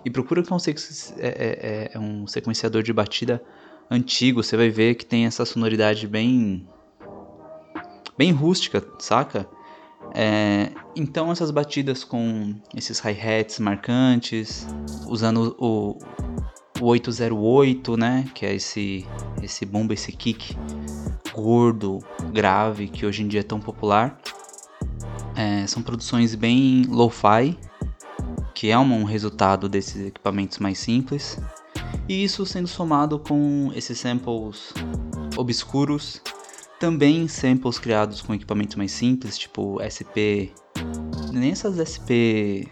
E 0.05 0.11
procura 0.11 0.41
o 0.41 0.45
que 0.45 0.53
é 0.53 0.57
um, 0.57 0.59
sequ- 0.59 1.15
é, 1.19 1.29
é- 1.29 1.91
é 1.95 1.99
um 1.99 2.27
sequenciador 2.27 2.83
de 2.83 2.93
batida 2.93 3.43
antigo. 3.91 4.43
Você 4.43 4.57
vai 4.57 4.69
ver 4.69 4.97
que 4.97 5.07
tem 5.07 5.25
essa 5.27 5.45
sonoridade 5.45 6.07
bem. 6.09 6.67
bem 8.19 8.33
rústica, 8.33 8.83
saca? 8.99 9.49
É, 10.15 10.71
então 10.95 11.31
essas 11.31 11.51
batidas 11.51 12.03
com 12.03 12.55
esses 12.75 12.99
hi-hats 13.01 13.59
marcantes, 13.59 14.67
usando 15.07 15.55
o, 15.59 15.99
o 16.81 16.87
808, 16.87 17.97
né, 17.97 18.25
que 18.35 18.47
é 18.47 18.55
esse 18.55 19.05
esse 19.43 19.67
bomba, 19.67 19.93
esse 19.95 20.13
kick 20.13 20.57
gordo, 21.35 21.99
grave, 22.33 22.89
que 22.89 23.05
hoje 23.05 23.23
em 23.23 23.29
dia 23.29 23.41
é 23.41 23.43
tão 23.43 23.61
popular. 23.61 24.19
É, 25.37 25.67
são 25.67 25.83
produções 25.83 26.35
bem 26.35 26.85
lo-fi, 26.89 27.57
que 28.55 28.71
é 28.71 28.79
um 28.79 29.05
resultado 29.05 29.69
desses 29.69 30.07
equipamentos 30.07 30.59
mais 30.59 30.79
simples. 30.79 31.39
E 32.09 32.25
isso 32.25 32.47
sendo 32.47 32.67
somado 32.67 33.19
com 33.19 33.71
esses 33.75 33.99
samples 33.99 34.73
obscuros 35.37 36.23
também 36.79 37.27
samples 37.27 37.79
criados 37.79 38.21
com 38.21 38.35
equipamentos 38.35 38.77
mais 38.77 38.93
simples, 38.93 39.39
tipo 39.39 39.79
SP. 39.81 40.53
Nem 41.33 41.51
essas 41.51 41.77
SP. 41.81 42.69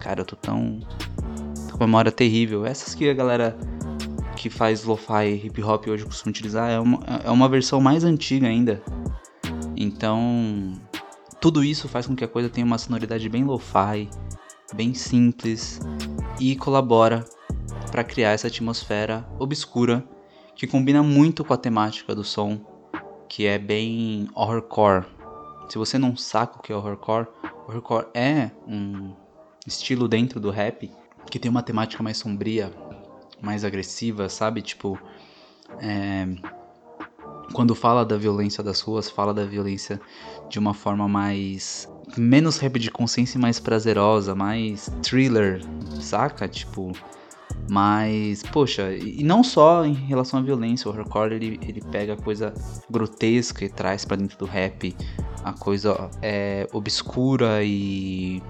Cara, 0.00 0.20
eu 0.20 0.24
tô 0.24 0.36
tão. 0.36 0.80
tô 1.68 1.76
com 1.76 1.84
memória 1.84 2.10
terrível. 2.10 2.64
Essas 2.64 2.94
que 2.94 3.08
a 3.08 3.14
galera 3.14 3.56
que 4.36 4.48
faz 4.50 4.84
lo-fi 4.84 5.40
hip 5.44 5.62
hop 5.62 5.86
hoje 5.88 6.04
costuma 6.04 6.30
utilizar 6.30 6.70
é 6.70 6.80
uma, 6.80 7.00
é 7.24 7.30
uma 7.30 7.48
versão 7.48 7.80
mais 7.80 8.04
antiga 8.04 8.46
ainda. 8.46 8.82
Então. 9.76 10.72
Tudo 11.44 11.62
isso 11.62 11.88
faz 11.88 12.06
com 12.06 12.16
que 12.16 12.24
a 12.24 12.28
coisa 12.28 12.48
tenha 12.48 12.66
uma 12.66 12.78
sonoridade 12.78 13.28
bem 13.28 13.44
lo-fi, 13.44 14.08
bem 14.72 14.94
simples 14.94 15.78
e 16.40 16.56
colabora 16.56 17.22
para 17.90 18.02
criar 18.02 18.30
essa 18.30 18.46
atmosfera 18.46 19.28
obscura 19.38 20.02
que 20.56 20.66
combina 20.66 21.02
muito 21.02 21.44
com 21.44 21.52
a 21.52 21.58
temática 21.58 22.14
do 22.14 22.24
som 22.24 22.58
que 23.28 23.44
é 23.44 23.58
bem 23.58 24.26
horrorcore, 24.34 25.04
Se 25.68 25.76
você 25.76 25.98
não 25.98 26.16
saca 26.16 26.58
o 26.58 26.62
que 26.62 26.72
é 26.72 26.76
horrorcore, 26.76 27.28
horrorcore 27.68 28.06
é 28.14 28.50
um 28.66 29.14
estilo 29.66 30.08
dentro 30.08 30.40
do 30.40 30.50
rap 30.50 30.90
que 31.30 31.38
tem 31.38 31.50
uma 31.50 31.62
temática 31.62 32.02
mais 32.02 32.16
sombria, 32.16 32.72
mais 33.42 33.66
agressiva, 33.66 34.30
sabe? 34.30 34.62
Tipo, 34.62 34.98
é... 35.78 36.26
quando 37.52 37.74
fala 37.74 38.04
da 38.04 38.16
violência 38.16 38.62
das 38.62 38.80
ruas, 38.80 39.10
fala 39.10 39.34
da 39.34 39.44
violência 39.44 40.00
de 40.48 40.58
uma 40.58 40.74
forma 40.74 41.08
mais 41.08 41.88
menos 42.16 42.58
rap 42.58 42.78
de 42.78 42.90
consciência 42.90 43.38
e 43.38 43.40
mais 43.40 43.58
prazerosa, 43.58 44.34
mais 44.34 44.90
thriller, 45.02 45.60
saca? 46.00 46.46
Tipo, 46.48 46.92
mas, 47.68 48.42
poxa, 48.42 48.92
e 48.94 49.22
não 49.22 49.42
só 49.42 49.84
em 49.84 49.94
relação 49.94 50.38
à 50.38 50.42
violência, 50.42 50.88
o 50.88 50.92
horrorcore 50.92 51.34
ele, 51.34 51.58
ele 51.62 51.80
pega 51.80 52.14
a 52.14 52.16
coisa 52.16 52.52
grotesca 52.90 53.64
e 53.64 53.68
traz 53.68 54.04
para 54.04 54.16
dentro 54.16 54.38
do 54.38 54.44
rap 54.44 54.94
a 55.42 55.52
coisa 55.52 56.10
é, 56.22 56.66
obscura 56.72 57.62
e 57.62 58.42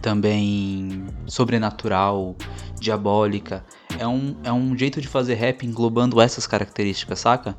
também 0.00 1.04
sobrenatural, 1.26 2.36
diabólica. 2.80 3.64
É 3.98 4.06
um, 4.06 4.36
é 4.42 4.52
um 4.52 4.76
jeito 4.76 5.00
de 5.00 5.08
fazer 5.08 5.34
rap 5.34 5.66
englobando 5.66 6.20
essas 6.20 6.46
características, 6.46 7.20
saca? 7.20 7.56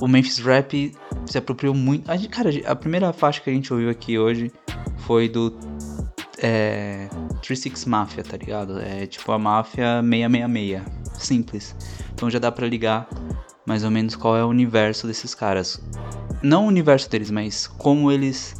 O 0.00 0.06
Memphis 0.06 0.38
Rap 0.38 0.92
se 1.26 1.38
apropriou 1.38 1.74
muito. 1.74 2.10
A, 2.10 2.18
cara, 2.28 2.50
a 2.66 2.74
primeira 2.74 3.12
faixa 3.12 3.40
que 3.40 3.50
a 3.50 3.52
gente 3.52 3.72
ouviu 3.72 3.90
aqui 3.90 4.18
hoje 4.18 4.52
foi 4.98 5.28
do 5.28 5.56
é, 6.42 7.08
36 7.42 7.84
Mafia, 7.84 8.22
tá 8.22 8.36
ligado? 8.36 8.80
É 8.80 9.06
tipo 9.06 9.30
a 9.32 9.38
máfia 9.38 10.02
666, 10.02 10.82
simples. 11.18 11.76
Então 12.12 12.30
já 12.30 12.38
dá 12.38 12.50
para 12.50 12.66
ligar 12.66 13.08
mais 13.66 13.84
ou 13.84 13.90
menos 13.90 14.16
qual 14.16 14.36
é 14.36 14.44
o 14.44 14.48
universo 14.48 15.06
desses 15.06 15.34
caras. 15.34 15.80
Não 16.42 16.64
o 16.64 16.68
universo 16.68 17.10
deles, 17.10 17.30
mas 17.30 17.66
como 17.66 18.10
eles 18.10 18.54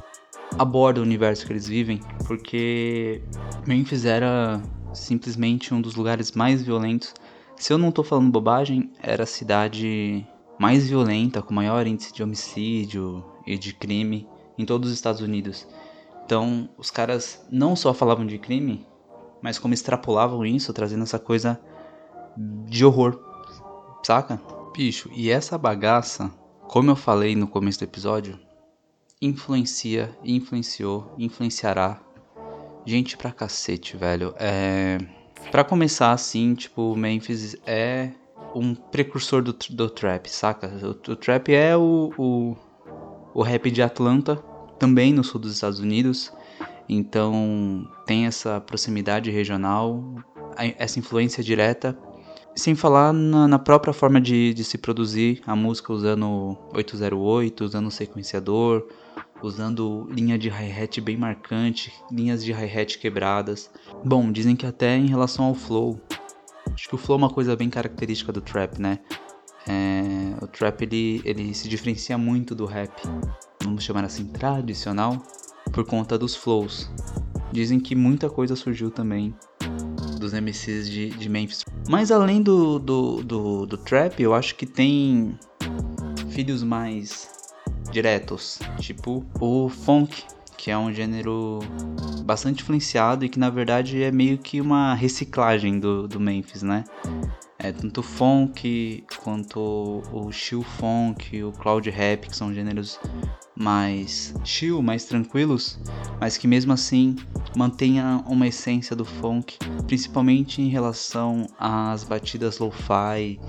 abordam 0.59 1.03
o 1.03 1.07
universo 1.07 1.47
que 1.47 1.53
eles 1.53 1.69
vivem, 1.69 2.01
porque 2.27 3.23
Memphis 3.67 4.05
era 4.05 4.61
simplesmente 4.93 5.73
um 5.73 5.81
dos 5.81 5.95
lugares 5.95 6.33
mais 6.33 6.63
violentos. 6.63 7.15
Se 7.57 7.73
eu 7.73 7.79
não 7.79 7.93
tô 7.93 8.03
falando 8.03 8.31
bobagem, 8.31 8.91
era 9.01 9.23
a 9.23 9.27
cidade 9.27 10.27
mais 10.59 10.89
violenta, 10.89 11.41
com 11.41 11.55
maior 11.55 11.87
índice 11.87 12.13
de 12.13 12.23
homicídio 12.23 13.25
e 13.47 13.57
de 13.57 13.73
crime 13.73 14.29
em 14.59 14.65
todos 14.65 14.91
os 14.91 14.95
Estados 14.95 15.21
Unidos. 15.21 15.67
Então, 16.25 16.69
os 16.77 16.91
caras 16.91 17.47
não 17.51 17.75
só 17.77 17.95
falavam 17.95 18.27
de 18.27 18.39
crime, 18.39 18.87
mas 19.41 19.59
como 19.59 19.73
extrapolavam 19.73 20.45
isso, 20.45 20.73
trazendo 20.73 21.05
essa 21.05 21.19
coisa 21.19 21.59
de 22.67 22.85
horror, 22.85 23.19
saca? 24.03 24.41
Bicho, 24.77 25.09
e 25.15 25.31
essa 25.31 25.57
bagaça, 25.57 26.31
como 26.67 26.91
eu 26.91 26.97
falei 26.97 27.35
no 27.35 27.47
começo 27.47 27.79
do 27.79 27.85
episódio, 27.85 28.39
influencia, 29.21 30.17
influenciou, 30.25 31.15
influenciará 31.19 32.01
gente 32.87 33.17
pra 33.17 33.31
cacete, 33.31 33.97
velho. 33.97 34.35
É. 34.39 34.99
Pra 35.51 35.65
começar, 35.65 36.13
assim, 36.13 36.55
tipo, 36.55 36.97
Memphis 36.97 37.57
é 37.67 38.11
um 38.55 38.75
precursor 38.75 39.43
do, 39.43 39.53
do 39.53 39.91
trap, 39.91 40.29
saca? 40.29 40.69
O, 40.83 41.13
o 41.13 41.17
trap 41.17 41.53
é 41.55 41.77
o, 41.77 42.13
o, 42.19 42.57
o 43.35 43.43
rap 43.43 43.71
de 43.71 43.83
Atlanta 43.83 44.37
também 44.79 45.13
no 45.13 45.25
sul 45.25 45.41
dos 45.41 45.55
Estados 45.55 45.81
Unidos, 45.81 46.33
então 46.89 47.89
tem 48.07 48.27
essa 48.27 48.61
proximidade 48.61 49.31
regional, 49.31 50.03
essa 50.57 50.99
influência 50.99 51.43
direta, 51.43 51.99
sem 52.55 52.75
falar 52.75 53.13
na, 53.13 53.47
na 53.47 53.59
própria 53.59 53.93
forma 53.93 54.21
de, 54.21 54.55
de, 54.55 54.65
se 54.65 54.79
produzir 54.79 55.41
a 55.47 55.55
música 55.55 55.93
usando 55.93 56.57
808, 56.75 57.65
usando 57.65 57.91
sequenciador, 57.91 58.87
usando 59.43 60.09
linha 60.11 60.39
de 60.39 60.49
hi-hat 60.49 61.01
bem 61.01 61.17
marcante, 61.17 61.93
linhas 62.11 62.45
de 62.45 62.53
hi-hat 62.53 62.99
quebradas. 62.99 63.71
Bom, 64.05 64.31
dizem 64.33 64.57
que 64.57 64.67
até 64.67 64.97
em 64.97 65.07
relação 65.07 65.45
ao 65.45 65.55
flow, 65.55 66.01
acho 66.73 66.89
que 66.89 66.95
o 66.95 66.99
flow 66.99 67.19
é 67.19 67.23
uma 67.23 67.31
coisa 67.31 67.55
bem 67.57 67.71
característica 67.71 68.33
do 68.33 68.41
trap, 68.41 68.79
né? 68.81 68.99
É, 69.67 70.43
o 70.43 70.47
trap 70.47 70.83
ele, 70.83 71.21
ele 71.25 71.55
se 71.55 71.69
diferencia 71.69 72.17
muito 72.17 72.55
do 72.55 72.65
rap 72.65 73.03
vamos 73.69 73.85
chamar 73.85 74.05
assim, 74.05 74.25
tradicional, 74.25 75.23
por 75.73 75.85
conta 75.85 76.19
dos 76.19 76.35
flows. 76.35 76.91
Dizem 77.53 77.79
que 77.79 77.95
muita 77.95 78.29
coisa 78.29 78.57
surgiu 78.57 78.91
também 78.91 79.35
dos 80.19 80.33
MCs 80.33 80.89
de, 80.89 81.11
de 81.11 81.29
Memphis. 81.29 81.65
Mas 81.89 82.11
além 82.11 82.43
do, 82.43 82.79
do, 82.79 83.23
do, 83.23 83.67
do 83.67 83.77
trap, 83.77 84.21
eu 84.21 84.35
acho 84.35 84.55
que 84.55 84.67
tem 84.67 85.39
filhos 86.31 86.63
mais 86.63 87.38
diretos, 87.99 88.61
tipo 88.79 89.27
o 89.41 89.69
funk, 89.69 90.23
que 90.57 90.71
é 90.71 90.79
um 90.79 90.93
gênero 90.93 91.59
bastante 92.25 92.63
influenciado 92.63 93.25
e 93.25 93.29
que 93.29 93.41
na 93.41 93.51
verdade 93.51 94.01
é 94.05 94.13
meio 94.13 94.39
que 94.39 94.61
uma 94.61 94.95
reciclagem 94.95 95.81
do, 95.81 96.07
do 96.07 96.21
Memphis, 96.21 96.63
né? 96.63 96.85
É, 97.59 97.73
tanto 97.73 97.99
o 97.99 98.03
funk 98.05 99.05
quanto 99.25 99.59
o 100.13 100.31
chill 100.31 100.63
funk, 100.63 101.43
o 101.43 101.51
cloud 101.51 101.91
rap, 101.91 102.29
que 102.29 102.37
são 102.37 102.55
gêneros 102.55 103.01
mais 103.57 104.33
chill, 104.45 104.81
mais 104.81 105.05
tranquilos, 105.05 105.77
mas 106.21 106.37
que 106.37 106.47
mesmo 106.47 106.73
assim 106.73 107.17
mantenha 107.57 108.23
uma 108.29 108.47
essência 108.47 108.95
do 108.95 109.05
funk, 109.05 109.59
principalmente 109.89 110.63
em 110.63 110.69
relação 110.69 111.49
às 111.59 112.05
batidas 112.05 112.61
lo-fi, 112.61 113.41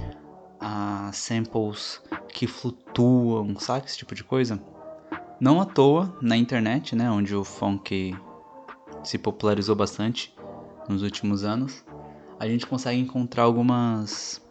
a 0.72 1.12
samples 1.12 2.00
que 2.32 2.46
flutuam, 2.46 3.58
sabe 3.58 3.88
esse 3.88 3.98
tipo 3.98 4.14
de 4.14 4.24
coisa? 4.24 4.62
Não 5.40 5.60
à 5.60 5.66
toa 5.66 6.16
na 6.22 6.38
internet, 6.38 6.96
né, 6.96 7.10
onde 7.10 7.36
o 7.36 7.44
funk 7.44 8.16
se 9.04 9.18
popularizou 9.18 9.76
bastante 9.76 10.36
nos 10.88 11.02
últimos 11.02 11.44
anos, 11.44 11.84
a 12.40 12.48
gente 12.48 12.68
consegue 12.68 13.00
encontrar 13.00 13.44
algumas 13.44 14.42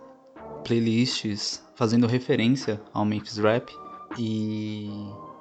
playlists 0.64 1.64
fazendo 1.76 2.06
referência 2.06 2.82
ao 2.92 3.04
Memphis 3.04 3.38
Rap 3.38 3.72
e 4.18 4.90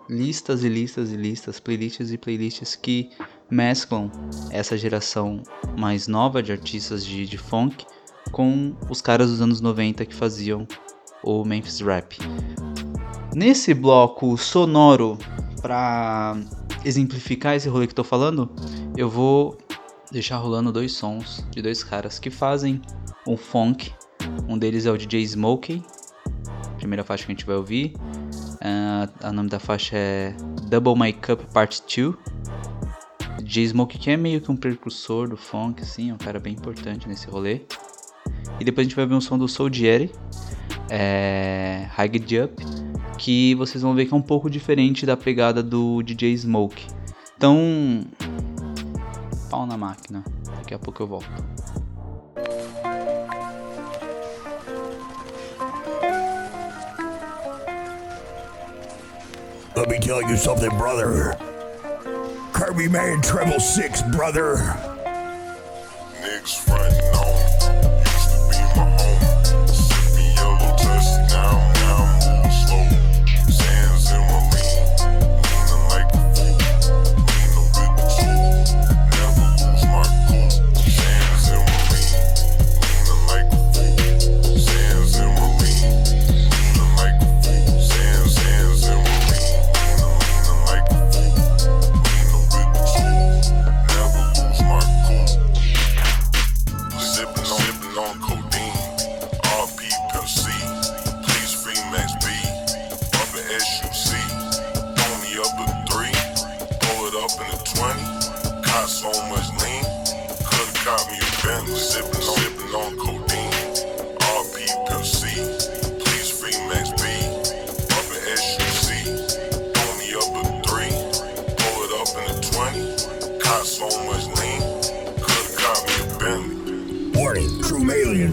listas 0.07 0.63
e 0.63 0.69
listas 0.69 1.11
e 1.11 1.17
listas, 1.17 1.59
playlists 1.59 2.11
e 2.11 2.17
playlists 2.17 2.75
que 2.75 3.09
mesclam 3.49 4.11
essa 4.51 4.77
geração 4.77 5.41
mais 5.77 6.07
nova 6.07 6.43
de 6.43 6.51
artistas 6.51 7.03
de, 7.03 7.25
de 7.25 7.37
funk 7.37 7.83
com 8.31 8.75
os 8.89 9.01
caras 9.01 9.29
dos 9.29 9.41
anos 9.41 9.61
90 9.61 10.05
que 10.05 10.13
faziam 10.13 10.67
o 11.23 11.43
Memphis 11.43 11.79
Rap. 11.81 12.17
Nesse 13.35 13.73
bloco 13.73 14.37
sonoro, 14.37 15.17
para 15.61 16.37
exemplificar 16.85 17.55
esse 17.55 17.69
rolê 17.69 17.87
que 17.87 17.93
estou 17.93 18.05
falando, 18.05 18.49
eu 18.95 19.09
vou 19.09 19.57
deixar 20.11 20.37
rolando 20.37 20.71
dois 20.71 20.93
sons 20.93 21.45
de 21.51 21.61
dois 21.61 21.83
caras 21.83 22.19
que 22.19 22.29
fazem 22.29 22.81
um 23.27 23.35
funk. 23.35 23.93
Um 24.47 24.57
deles 24.57 24.85
é 24.85 24.91
o 24.91 24.97
DJ 24.97 25.23
Smokey, 25.23 25.83
primeira 26.77 27.03
faixa 27.03 27.25
que 27.25 27.31
a 27.31 27.35
gente 27.35 27.45
vai 27.45 27.55
ouvir, 27.55 27.93
Uh, 28.57 29.27
o 29.27 29.31
nome 29.31 29.49
da 29.49 29.59
faixa 29.59 29.95
é 29.95 30.35
Double 30.67 30.95
My 30.97 31.13
Cup 31.13 31.41
Part 31.53 31.81
2. 31.95 32.15
J 33.43 33.67
Smoke 33.67 33.97
que 33.97 34.09
é 34.09 34.17
meio 34.17 34.41
que 34.41 34.51
um 34.51 34.57
precursor 34.57 35.29
do 35.29 35.37
funk, 35.37 35.81
assim, 35.81 36.09
é 36.09 36.13
um 36.13 36.17
cara 36.17 36.39
bem 36.39 36.53
importante 36.53 37.07
nesse 37.07 37.27
rolê. 37.27 37.61
E 38.59 38.63
depois 38.63 38.85
a 38.85 38.89
gente 38.89 38.95
vai 38.95 39.05
ver 39.05 39.15
um 39.15 39.21
som 39.21 39.37
do 39.37 39.47
Jerry, 39.71 40.11
é, 40.89 41.87
High 41.91 42.43
Up, 42.43 42.65
que 43.17 43.55
vocês 43.55 43.81
vão 43.81 43.93
ver 43.93 44.05
que 44.05 44.13
é 44.13 44.17
um 44.17 44.21
pouco 44.21 44.49
diferente 44.49 45.05
da 45.05 45.17
pegada 45.17 45.61
do 45.61 46.01
DJ 46.01 46.35
Smoke. 46.37 46.85
Então, 47.35 48.05
pau 49.49 49.65
na 49.65 49.77
máquina. 49.77 50.23
Daqui 50.57 50.73
a 50.73 50.79
pouco 50.79 51.03
eu 51.03 51.07
volto. 51.07 51.29
Let 59.75 59.89
me 59.89 59.99
tell 59.99 60.23
you 60.23 60.35
something, 60.35 60.75
brother. 60.75 61.37
Kirby 62.51 62.89
Man 62.89 63.21
Treble 63.21 63.59
6, 63.59 64.01
brother. 64.11 64.57
Nick's 66.19 66.55
friend. 66.55 67.06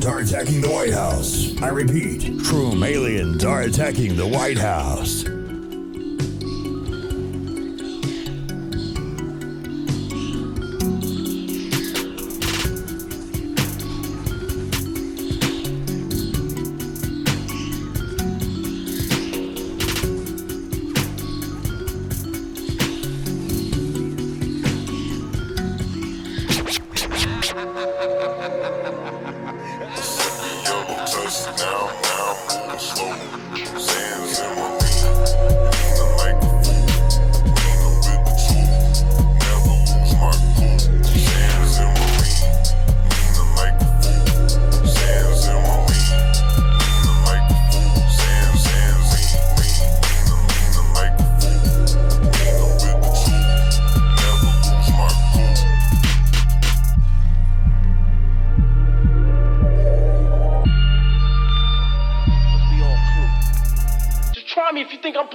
Aliens 0.04 0.32
are 0.32 0.36
attacking 0.36 0.60
the 0.60 0.68
White 0.68 0.92
House. 0.92 1.62
I 1.62 1.68
repeat, 1.68 2.38
True 2.44 2.84
aliens 2.84 3.44
are 3.44 3.62
attacking 3.62 4.16
the 4.16 4.26
White 4.26 4.58
House. 4.58 5.24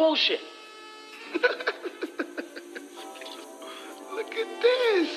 Bullshit. 0.10 0.42
Look 4.16 4.34
at 4.34 4.62
this. 4.64 5.10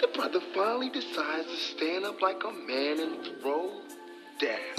The 0.00 0.06
brother 0.14 0.40
finally 0.54 0.88
decides 0.88 1.46
to 1.46 1.56
stand 1.56 2.06
up 2.06 2.22
like 2.22 2.42
a 2.42 2.52
man 2.52 3.00
and 3.00 3.22
throw 3.42 3.82
down. 4.40 4.60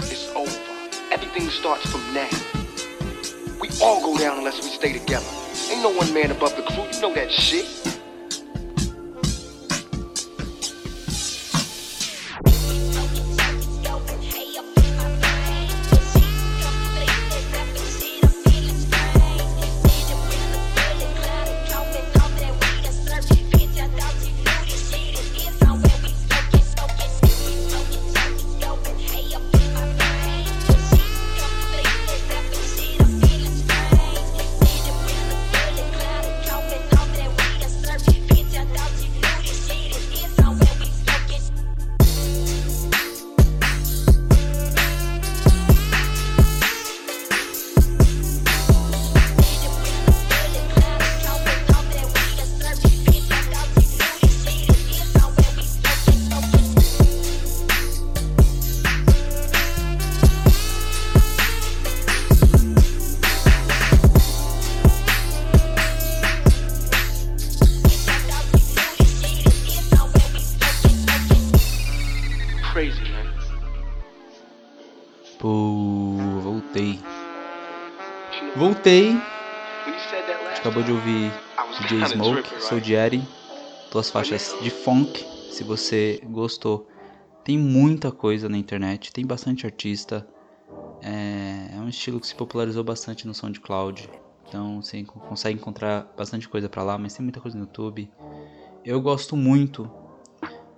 it's 0.00 0.28
over. 0.36 0.60
Everything 1.10 1.48
starts 1.48 1.90
from 1.90 2.02
now. 2.12 2.28
We 3.58 3.70
all 3.80 4.02
go 4.02 4.18
down 4.18 4.36
unless 4.36 4.62
we 4.62 4.68
stay 4.68 4.92
together. 4.92 5.24
Ain't 5.70 5.82
no 5.82 5.88
one 5.88 6.12
man 6.12 6.32
above 6.32 6.54
the 6.54 6.64
crew. 6.64 6.84
You 6.92 7.00
know 7.00 7.14
that 7.14 7.32
shit. 7.32 7.91
Jerry, 82.82 83.22
duas 83.90 84.10
faixas 84.10 84.54
de 84.60 84.70
funk. 84.70 85.24
Se 85.50 85.62
você 85.62 86.20
gostou, 86.24 86.88
tem 87.44 87.58
muita 87.58 88.10
coisa 88.10 88.48
na 88.48 88.56
internet, 88.56 89.12
tem 89.12 89.26
bastante 89.26 89.66
artista. 89.66 90.26
É, 91.02 91.76
é 91.76 91.78
um 91.78 91.88
estilo 91.88 92.20
que 92.20 92.26
se 92.26 92.34
popularizou 92.34 92.82
bastante 92.82 93.26
no 93.26 93.34
SoundCloud. 93.34 94.08
Então 94.48 94.82
você 94.82 95.02
consegue 95.04 95.58
encontrar 95.58 96.06
bastante 96.16 96.48
coisa 96.48 96.68
pra 96.68 96.82
lá, 96.82 96.98
mas 96.98 97.14
tem 97.14 97.22
muita 97.22 97.40
coisa 97.40 97.56
no 97.56 97.64
YouTube. 97.64 98.10
Eu 98.84 99.00
gosto 99.00 99.36
muito, 99.36 99.90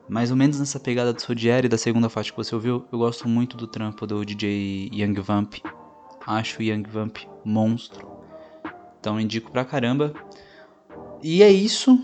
mais 0.09 0.31
ou 0.31 0.37
menos 0.37 0.59
nessa 0.59 0.79
pegada 0.79 1.12
do 1.12 1.38
Jerry, 1.38 1.69
da 1.69 1.79
segunda 1.79 2.09
faixa 2.09 2.31
que 2.31 2.37
você 2.37 2.55
ouviu, 2.55 2.87
eu 2.93 2.99
gosto 2.99 3.29
muito 3.29 3.57
do 3.57 3.67
trampo 3.67 4.07
do 4.07 4.25
DJ 4.25 4.90
Young 4.93 5.14
Vamp. 5.21 5.55
Acho 6.27 6.61
o 6.61 6.62
Young 6.62 6.85
Vamp 6.88 7.19
monstro. 7.45 8.07
Então 9.01 9.21
indico 9.21 9.51
pra 9.51 9.64
caramba. 9.64 10.14
E 11.27 11.43
é 11.43 11.51
isso. 11.51 11.99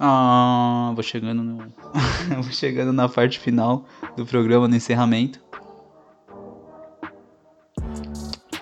Ah, 0.00 0.90
vou 0.96 1.02
chegando 1.04 1.44
no. 1.44 1.58
vou 2.42 2.52
chegando 2.52 2.92
na 2.92 3.08
parte 3.08 3.38
final 3.38 3.86
do 4.16 4.26
programa, 4.26 4.66
no 4.66 4.74
encerramento. 4.74 5.40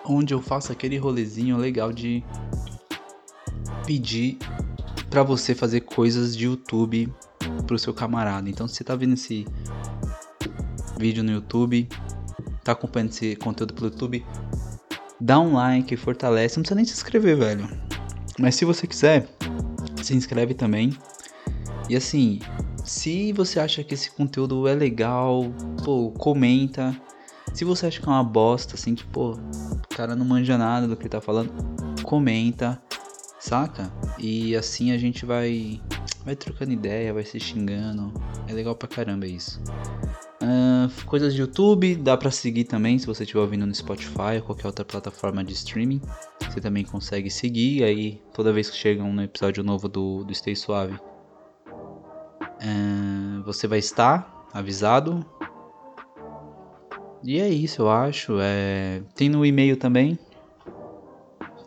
Onde 0.04 0.34
eu 0.34 0.42
faço 0.42 0.70
aquele 0.70 0.98
rolezinho 0.98 1.56
legal 1.56 1.94
de 1.94 2.22
pedir 3.86 4.36
pra 5.08 5.22
você 5.22 5.54
fazer 5.54 5.80
coisas 5.80 6.36
de 6.36 6.44
YouTube 6.44 7.10
pro 7.66 7.78
seu 7.78 7.94
camarada. 7.94 8.50
Então, 8.50 8.68
se 8.68 8.74
você 8.74 8.84
tá 8.84 8.94
vendo 8.94 9.14
esse 9.14 9.46
vídeo 10.98 11.24
no 11.24 11.32
YouTube, 11.32 11.88
tá 12.62 12.72
acompanhando 12.72 13.12
esse 13.12 13.34
conteúdo 13.36 13.72
pelo 13.72 13.86
YouTube, 13.86 14.26
dá 15.18 15.40
um 15.40 15.54
like, 15.54 15.96
fortalece. 15.96 16.58
Não 16.58 16.64
precisa 16.64 16.76
nem 16.76 16.84
se 16.84 16.92
inscrever, 16.92 17.38
velho. 17.38 17.89
Mas 18.40 18.54
se 18.54 18.64
você 18.64 18.86
quiser, 18.86 19.28
se 20.02 20.16
inscreve 20.16 20.54
também. 20.54 20.96
E 21.90 21.94
assim, 21.94 22.40
se 22.84 23.32
você 23.34 23.60
acha 23.60 23.84
que 23.84 23.92
esse 23.92 24.10
conteúdo 24.10 24.66
é 24.66 24.74
legal, 24.74 25.44
pô, 25.84 26.10
comenta. 26.12 26.98
Se 27.52 27.64
você 27.64 27.86
acha 27.86 28.00
que 28.00 28.08
é 28.08 28.10
uma 28.10 28.24
bosta, 28.24 28.76
assim, 28.76 28.94
que, 28.94 29.04
pô, 29.04 29.32
o 29.32 29.94
cara 29.94 30.16
não 30.16 30.24
manja 30.24 30.56
nada 30.56 30.88
do 30.88 30.96
que 30.96 31.02
ele 31.02 31.10
tá 31.10 31.20
falando, 31.20 31.52
comenta, 32.02 32.80
saca? 33.38 33.92
E 34.18 34.56
assim 34.56 34.92
a 34.92 34.96
gente 34.96 35.26
vai, 35.26 35.78
vai 36.24 36.34
trocando 36.34 36.72
ideia, 36.72 37.12
vai 37.12 37.24
se 37.24 37.38
xingando. 37.38 38.10
É 38.48 38.54
legal 38.54 38.74
pra 38.74 38.88
caramba 38.88 39.26
isso. 39.26 39.60
Coisas 41.06 41.34
de 41.34 41.40
YouTube, 41.40 41.96
dá 41.96 42.16
pra 42.16 42.30
seguir 42.30 42.64
também 42.64 42.98
se 42.98 43.06
você 43.06 43.24
estiver 43.24 43.40
ouvindo 43.40 43.66
no 43.66 43.74
Spotify 43.74 44.36
ou 44.36 44.42
qualquer 44.42 44.68
outra 44.68 44.84
plataforma 44.84 45.42
de 45.42 45.52
streaming. 45.52 46.00
Você 46.48 46.60
também 46.60 46.84
consegue 46.84 47.30
seguir, 47.30 47.82
aí 47.82 48.22
toda 48.32 48.52
vez 48.52 48.70
que 48.70 48.76
chega 48.76 49.02
um 49.02 49.20
episódio 49.20 49.62
novo 49.62 49.88
do, 49.88 50.24
do 50.24 50.34
Stay 50.34 50.54
Suave, 50.54 50.98
ah, 52.62 53.42
você 53.44 53.66
vai 53.66 53.78
estar 53.78 54.46
avisado. 54.52 55.24
E 57.22 57.40
é 57.40 57.48
isso, 57.48 57.82
eu 57.82 57.90
acho. 57.90 58.38
É... 58.40 59.02
Tem 59.14 59.28
no 59.28 59.44
e-mail 59.44 59.76
também, 59.76 60.18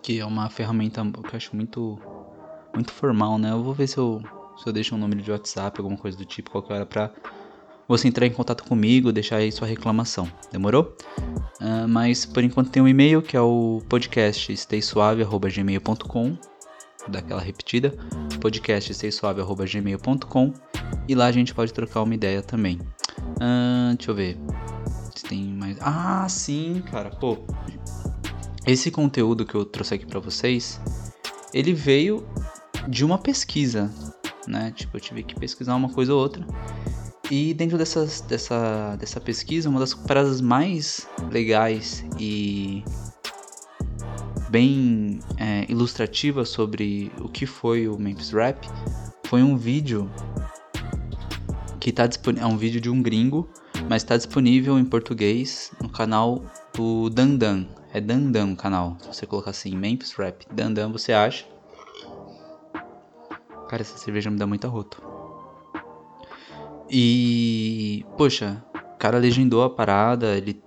que 0.02 0.19
é 0.19 0.26
uma 0.26 0.50
ferramenta 0.50 1.04
que 1.04 1.34
eu 1.34 1.38
acho 1.38 1.56
muito, 1.56 2.00
muito 2.74 2.91
formal, 2.91 3.38
né? 3.38 3.52
Eu 3.52 3.63
vou 3.63 3.74
ver 3.74 3.88
se 3.88 3.98
eu, 3.98 4.22
se 4.58 4.67
eu 4.67 4.74
deixo 4.74 4.96
um 4.96 4.98
número 4.98 5.22
de 5.22 5.32
WhatsApp, 5.32 5.80
alguma 5.80 5.98
coisa 5.98 6.17
do 6.17 6.26
tipo, 6.26 6.52
qualquer 6.52 6.74
hora 6.74 6.86
pra 6.86 7.12
você 7.88 8.08
entrar 8.08 8.26
em 8.26 8.32
contato 8.32 8.63
comigo, 8.63 9.12
deixar 9.12 9.38
aí 9.38 9.52
sua 9.52 9.67
reclamação. 9.67 10.28
Demorou? 10.52 10.96
Ah, 11.60 11.88
mas 11.88 12.26
por 12.26 12.43
enquanto 12.43 12.69
tem 12.69 12.82
um 12.82 12.88
e-mail 12.88 13.22
que 13.22 13.38
é 13.38 13.41
o 13.41 13.82
podcast 13.88 14.52
staysuave.gmail.com 14.52 16.38
daquela 17.08 17.41
repetida, 17.41 17.93
podcast 18.39 18.93
gmail.com 18.93 20.54
e 21.08 21.15
lá 21.15 21.26
a 21.26 21.32
gente 21.32 21.54
pode 21.54 21.74
trocar 21.74 22.02
uma 22.02 22.15
ideia 22.15 22.41
também. 22.41 22.80
Ah, 23.39 23.93
deixa 23.96 24.12
eu 24.12 24.15
ver. 24.15 24.38
Se 25.15 25.24
tem 25.26 25.43
mais. 25.46 25.78
Ah, 25.82 26.28
sim, 26.30 26.82
cara. 26.89 27.10
Pô, 27.10 27.38
esse 28.65 28.89
conteúdo 28.89 29.46
que 29.46 29.56
eu 29.56 29.65
trouxe 29.65 29.96
aqui 29.96 30.06
para 30.06 30.19
vocês, 30.19 30.80
ele 31.54 31.74
veio 31.74 32.26
de 32.88 33.06
uma 33.06 33.17
pesquisa, 33.17 33.91
né? 34.48 34.72
Tipo, 34.76 34.98
eu 34.98 35.02
tive 35.02 35.24
que 35.24 35.36
pesquisar 35.36 35.76
uma 35.76 35.89
coisa 35.89 36.13
ou 36.13 36.19
outra. 36.19 36.46
E 37.31 37.53
dentro 37.53 37.77
dessas, 37.77 38.21
dessa, 38.21 38.95
dessa 38.97 39.19
pesquisa, 39.19 39.69
uma 39.69 39.79
das 39.79 39.93
paradas 39.93 40.41
mais 40.41 41.07
legais 41.31 42.05
e 42.19 42.83
bem 44.49 45.19
é, 45.38 45.65
ilustrativas 45.69 46.49
sobre 46.49 47.12
o 47.19 47.29
que 47.29 47.45
foi 47.45 47.88
o 47.88 47.97
Memphis 47.97 48.31
Rap 48.31 48.67
foi 49.25 49.41
um 49.41 49.57
vídeo 49.57 50.12
que 51.79 51.91
tá 51.91 52.05
disponível. 52.05 52.47
É 52.47 52.51
um 52.51 52.57
vídeo 52.57 52.79
de 52.79 52.89
um 52.89 53.01
gringo, 53.01 53.49
mas 53.89 54.03
está 54.03 54.15
disponível 54.15 54.77
em 54.77 54.86
português 54.86 55.71
no 55.81 55.89
canal 55.89 56.43
do 56.73 57.09
Dandan. 57.09 57.65
É 57.93 58.01
Dandan 58.01 58.53
o 58.53 58.55
canal. 58.55 58.97
Se 58.99 59.07
você 59.07 59.25
colocar 59.25 59.51
assim, 59.51 59.75
Memphis 59.75 60.13
Rap, 60.13 60.45
Dandan 60.51 60.91
você 60.91 61.13
acha. 61.13 61.45
Cara, 63.69 63.81
essa 63.81 63.97
cerveja 63.97 64.29
me 64.29 64.38
dá 64.38 64.45
muita 64.45 64.67
roto. 64.67 65.12
E. 66.95 68.06
Poxa, 68.15 68.63
o 68.75 68.97
cara 68.99 69.17
legendou 69.17 69.63
a 69.63 69.69
parada. 69.69 70.38
Ele 70.38 70.62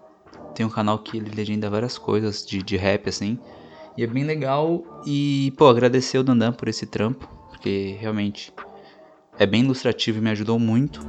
tem 0.56 0.66
um 0.66 0.68
canal 0.68 0.98
que 0.98 1.18
ele 1.18 1.30
legenda 1.30 1.70
várias 1.70 1.96
coisas 1.96 2.44
de, 2.44 2.60
de 2.64 2.76
rap, 2.76 3.08
assim. 3.08 3.38
E 3.96 4.02
é 4.02 4.06
bem 4.08 4.24
legal. 4.24 4.82
E, 5.06 5.52
pô, 5.56 5.68
agradecer 5.68 6.18
o 6.18 6.24
Dandan 6.24 6.52
por 6.52 6.66
esse 6.66 6.84
trampo. 6.84 7.28
Porque 7.48 7.96
realmente 8.00 8.52
é 9.38 9.46
bem 9.46 9.62
ilustrativo 9.62 10.18
e 10.18 10.20
me 10.20 10.30
ajudou 10.30 10.58
muito. 10.58 11.00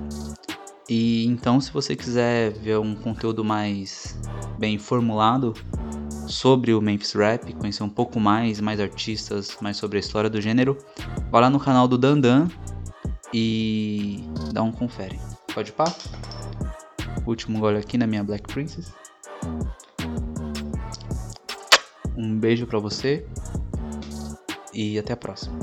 E 0.87 1.25
então, 1.25 1.59
se 1.59 1.71
você 1.71 1.95
quiser 1.95 2.53
ver 2.53 2.77
um 2.77 2.93
conteúdo 2.93 3.43
mais 3.43 4.15
bem 4.59 4.77
formulado 4.77 5.55
sobre 6.27 6.75
o 6.75 6.81
Memphis 6.81 7.13
Rap, 7.13 7.51
conhecer 7.55 7.81
um 7.81 7.89
pouco 7.89 8.19
mais, 8.19 8.61
mais 8.61 8.79
artistas, 8.79 9.57
mais 9.61 9.77
sobre 9.77 9.97
a 9.97 9.99
história 9.99 10.29
do 10.29 10.39
gênero, 10.39 10.77
vá 11.31 11.39
lá 11.39 11.49
no 11.49 11.59
canal 11.59 11.87
do 11.87 11.97
Dandan 11.97 12.47
e 13.33 14.23
dá 14.51 14.61
um 14.63 14.71
confere. 14.71 15.19
Pode 15.53 15.71
pá? 15.71 15.85
Último 17.25 17.59
gole 17.59 17.77
aqui 17.77 17.97
na 17.97 18.07
minha 18.07 18.23
Black 18.23 18.47
Princess. 18.47 18.93
Um 22.15 22.37
beijo 22.37 22.65
pra 22.65 22.79
você 22.79 23.25
e 24.73 24.97
até 24.97 25.13
a 25.13 25.17
próxima. 25.17 25.57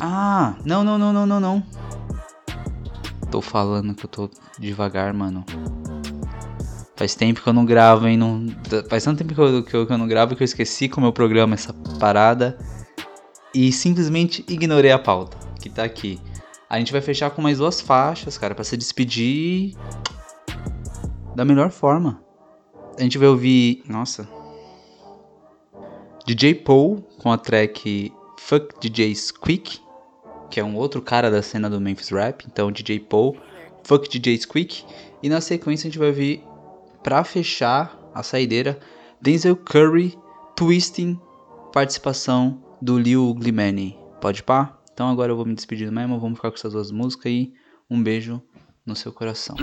Ah, 0.00 0.56
não, 0.64 0.84
não, 0.84 0.98
não, 0.98 1.12
não, 1.12 1.26
não, 1.26 1.40
não. 1.40 1.62
Tô 3.30 3.40
falando 3.40 3.94
que 3.94 4.04
eu 4.04 4.08
tô 4.08 4.30
devagar, 4.58 5.12
mano. 5.12 5.44
Faz 6.96 7.14
tempo 7.14 7.42
que 7.42 7.48
eu 7.48 7.52
não 7.52 7.64
gravo, 7.64 8.06
hein? 8.06 8.16
Não... 8.16 8.46
Faz 8.88 9.04
tanto 9.04 9.18
tempo 9.18 9.34
que 9.34 9.40
eu, 9.40 9.62
que, 9.62 9.74
eu, 9.74 9.86
que 9.86 9.92
eu 9.92 9.98
não 9.98 10.08
gravo 10.08 10.34
que 10.34 10.42
eu 10.42 10.46
esqueci 10.46 10.88
como 10.88 11.06
eu 11.06 11.12
programo 11.12 11.54
essa 11.54 11.72
parada. 11.98 12.58
E 13.54 13.72
simplesmente 13.72 14.44
ignorei 14.48 14.92
a 14.92 14.98
pauta 14.98 15.36
que 15.60 15.68
tá 15.68 15.84
aqui. 15.84 16.20
A 16.68 16.78
gente 16.78 16.92
vai 16.92 17.00
fechar 17.00 17.30
com 17.30 17.40
mais 17.40 17.58
duas 17.58 17.80
faixas, 17.80 18.36
cara, 18.36 18.54
para 18.54 18.64
se 18.64 18.76
despedir 18.76 19.76
da 21.34 21.44
melhor 21.44 21.70
forma. 21.70 22.22
A 22.98 23.02
gente 23.02 23.18
vai 23.18 23.28
ouvir. 23.28 23.82
Nossa. 23.88 24.28
DJ 26.26 26.54
Paul 26.54 27.02
com 27.18 27.30
a 27.30 27.38
track 27.38 28.12
Fuck 28.38 28.80
DJ's 28.80 29.30
Quick 29.30 29.86
que 30.50 30.60
é 30.60 30.64
um 30.64 30.76
outro 30.76 31.02
cara 31.02 31.30
da 31.30 31.42
cena 31.42 31.68
do 31.68 31.80
Memphis 31.80 32.10
Rap, 32.10 32.44
então 32.46 32.70
DJ 32.70 33.00
Paul, 33.00 33.36
Fuck 33.84 34.08
DJ 34.08 34.38
Squeak, 34.38 34.84
e 35.22 35.28
na 35.28 35.40
sequência 35.40 35.86
a 35.86 35.90
gente 35.90 35.98
vai 35.98 36.12
ver 36.12 36.42
para 37.02 37.22
fechar 37.24 37.98
a 38.14 38.22
saideira 38.22 38.78
Denzel 39.20 39.56
Curry, 39.56 40.16
Twisting, 40.54 41.20
participação 41.72 42.62
do 42.80 42.98
Lil 42.98 43.34
Glimani. 43.34 43.98
Pode 44.20 44.42
pá? 44.42 44.75
Então 44.96 45.10
agora 45.10 45.30
eu 45.30 45.36
vou 45.36 45.44
me 45.44 45.54
despedir 45.54 45.92
mesmo, 45.92 46.18
vamos 46.18 46.38
ficar 46.38 46.50
com 46.50 46.56
essas 46.56 46.72
duas 46.72 46.90
músicas 46.90 47.26
aí. 47.26 47.52
Um 47.90 48.02
beijo 48.02 48.40
no 48.86 48.96
seu 48.96 49.12
coração. 49.12 49.54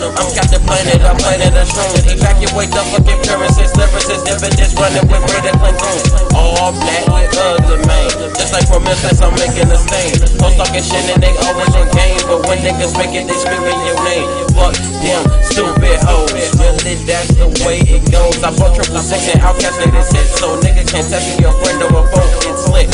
I'm 0.00 0.28
Captain 0.32 0.62
Planet, 0.64 1.04
I'm 1.04 1.16
planet 1.20 1.52
shrooms. 1.68 2.08
Evacuate 2.08 2.72
the 2.72 2.82
fucking 2.92 3.20
appearances, 3.20 3.72
differences, 3.76 4.20
dividends 4.24 4.72
running 4.80 5.04
with 5.04 5.22
Brandon 5.28 5.56
Clinton. 5.60 5.96
All 6.32 6.72
black 6.72 7.04
with 7.12 7.36
other 7.36 7.80
man. 7.84 8.08
Just 8.32 8.52
like 8.56 8.64
from 8.68 8.84
Memphis, 8.84 9.20
I'm 9.20 9.36
making 9.36 9.68
a 9.68 9.76
stain. 9.76 10.16
Hoes 10.40 10.56
talking 10.56 10.80
shit 10.80 11.04
and 11.12 11.20
they 11.20 11.34
always 11.44 11.72
on 11.76 11.88
game. 11.92 12.20
But 12.24 12.48
when 12.48 12.58
niggas 12.64 12.96
make 12.96 13.12
it, 13.12 13.28
they 13.28 13.36
screaming 13.36 13.80
your 13.84 13.98
name. 14.04 14.28
Fuck 14.56 14.76
them 15.04 15.22
stupid 15.52 16.00
hoes. 16.08 16.32
Really, 16.56 16.96
that's 17.04 17.28
the 17.36 17.52
way 17.64 17.84
it 17.84 18.02
goes. 18.08 18.40
I 18.40 18.50
bought 18.56 18.72
triple 18.72 19.04
six 19.04 19.28
and 19.28 19.44
outcast 19.44 19.76
this 19.76 20.08
hit. 20.08 20.26
So 20.40 20.56
niggas 20.64 20.88
can't 20.88 21.04
test 21.04 21.28
me 21.36 21.44
your 21.44 21.52
friend 21.60 21.84
or 21.84 22.00
a 22.00 22.02
phone 22.08 22.31
click. 22.72 22.88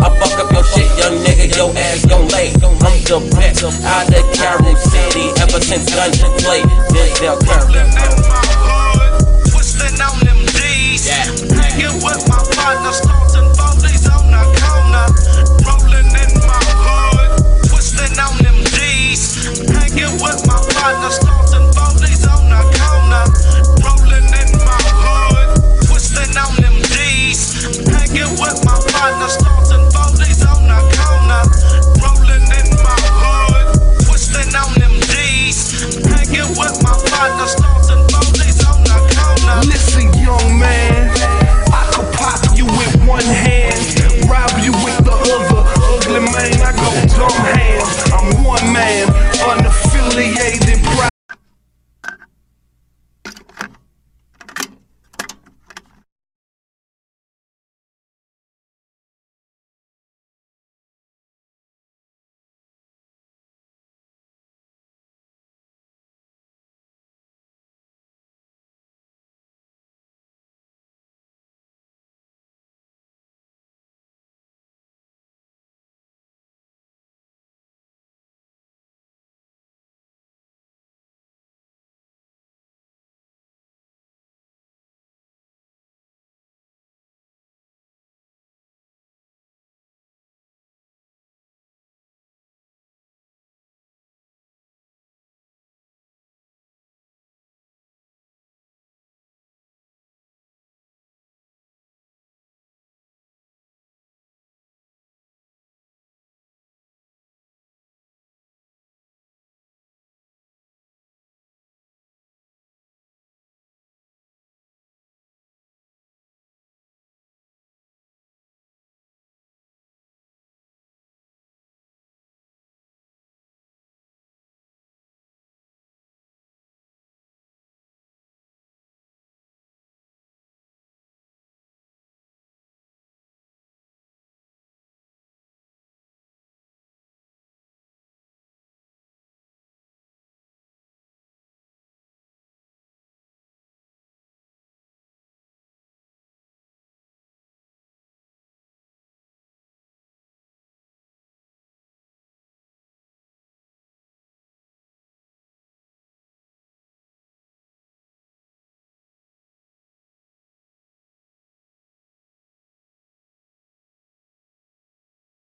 I 0.00 0.08
fuck 0.16 0.40
up 0.40 0.48
your 0.52 0.64
shit, 0.64 0.88
young 0.96 1.20
nigga, 1.20 1.52
your 1.52 1.70
ass 1.76 2.04
gon' 2.08 2.28
lay. 2.32 2.48
I'm 2.64 2.96
the 3.04 3.20
best 3.36 3.64
out 3.84 4.08
of 4.08 4.24
Carroll 4.32 4.76
City 4.76 5.28
ever 5.44 5.60
since 5.60 5.84
Dungeon 5.92 6.32
Play. 6.40 6.64
This 6.88 7.20
Del 7.20 7.36
Curry. 7.44 7.84
Twisting 9.52 10.00
on 10.00 10.16
them 10.24 10.40
D's. 10.56 11.04
Hanging 11.08 12.00
with 12.00 12.22
my 12.28 12.40
on 14.08 14.24
the 14.32 14.44
corner. 14.64 15.06
Rolling 15.68 16.08
in 16.08 16.32
my 16.48 16.60
hood. 16.84 17.30
Twisting 17.68 18.16
on 18.16 18.34
them 18.40 18.58
Hanging 19.68 20.16
with 20.24 20.40
my 20.48 20.58
partners. 28.98 29.47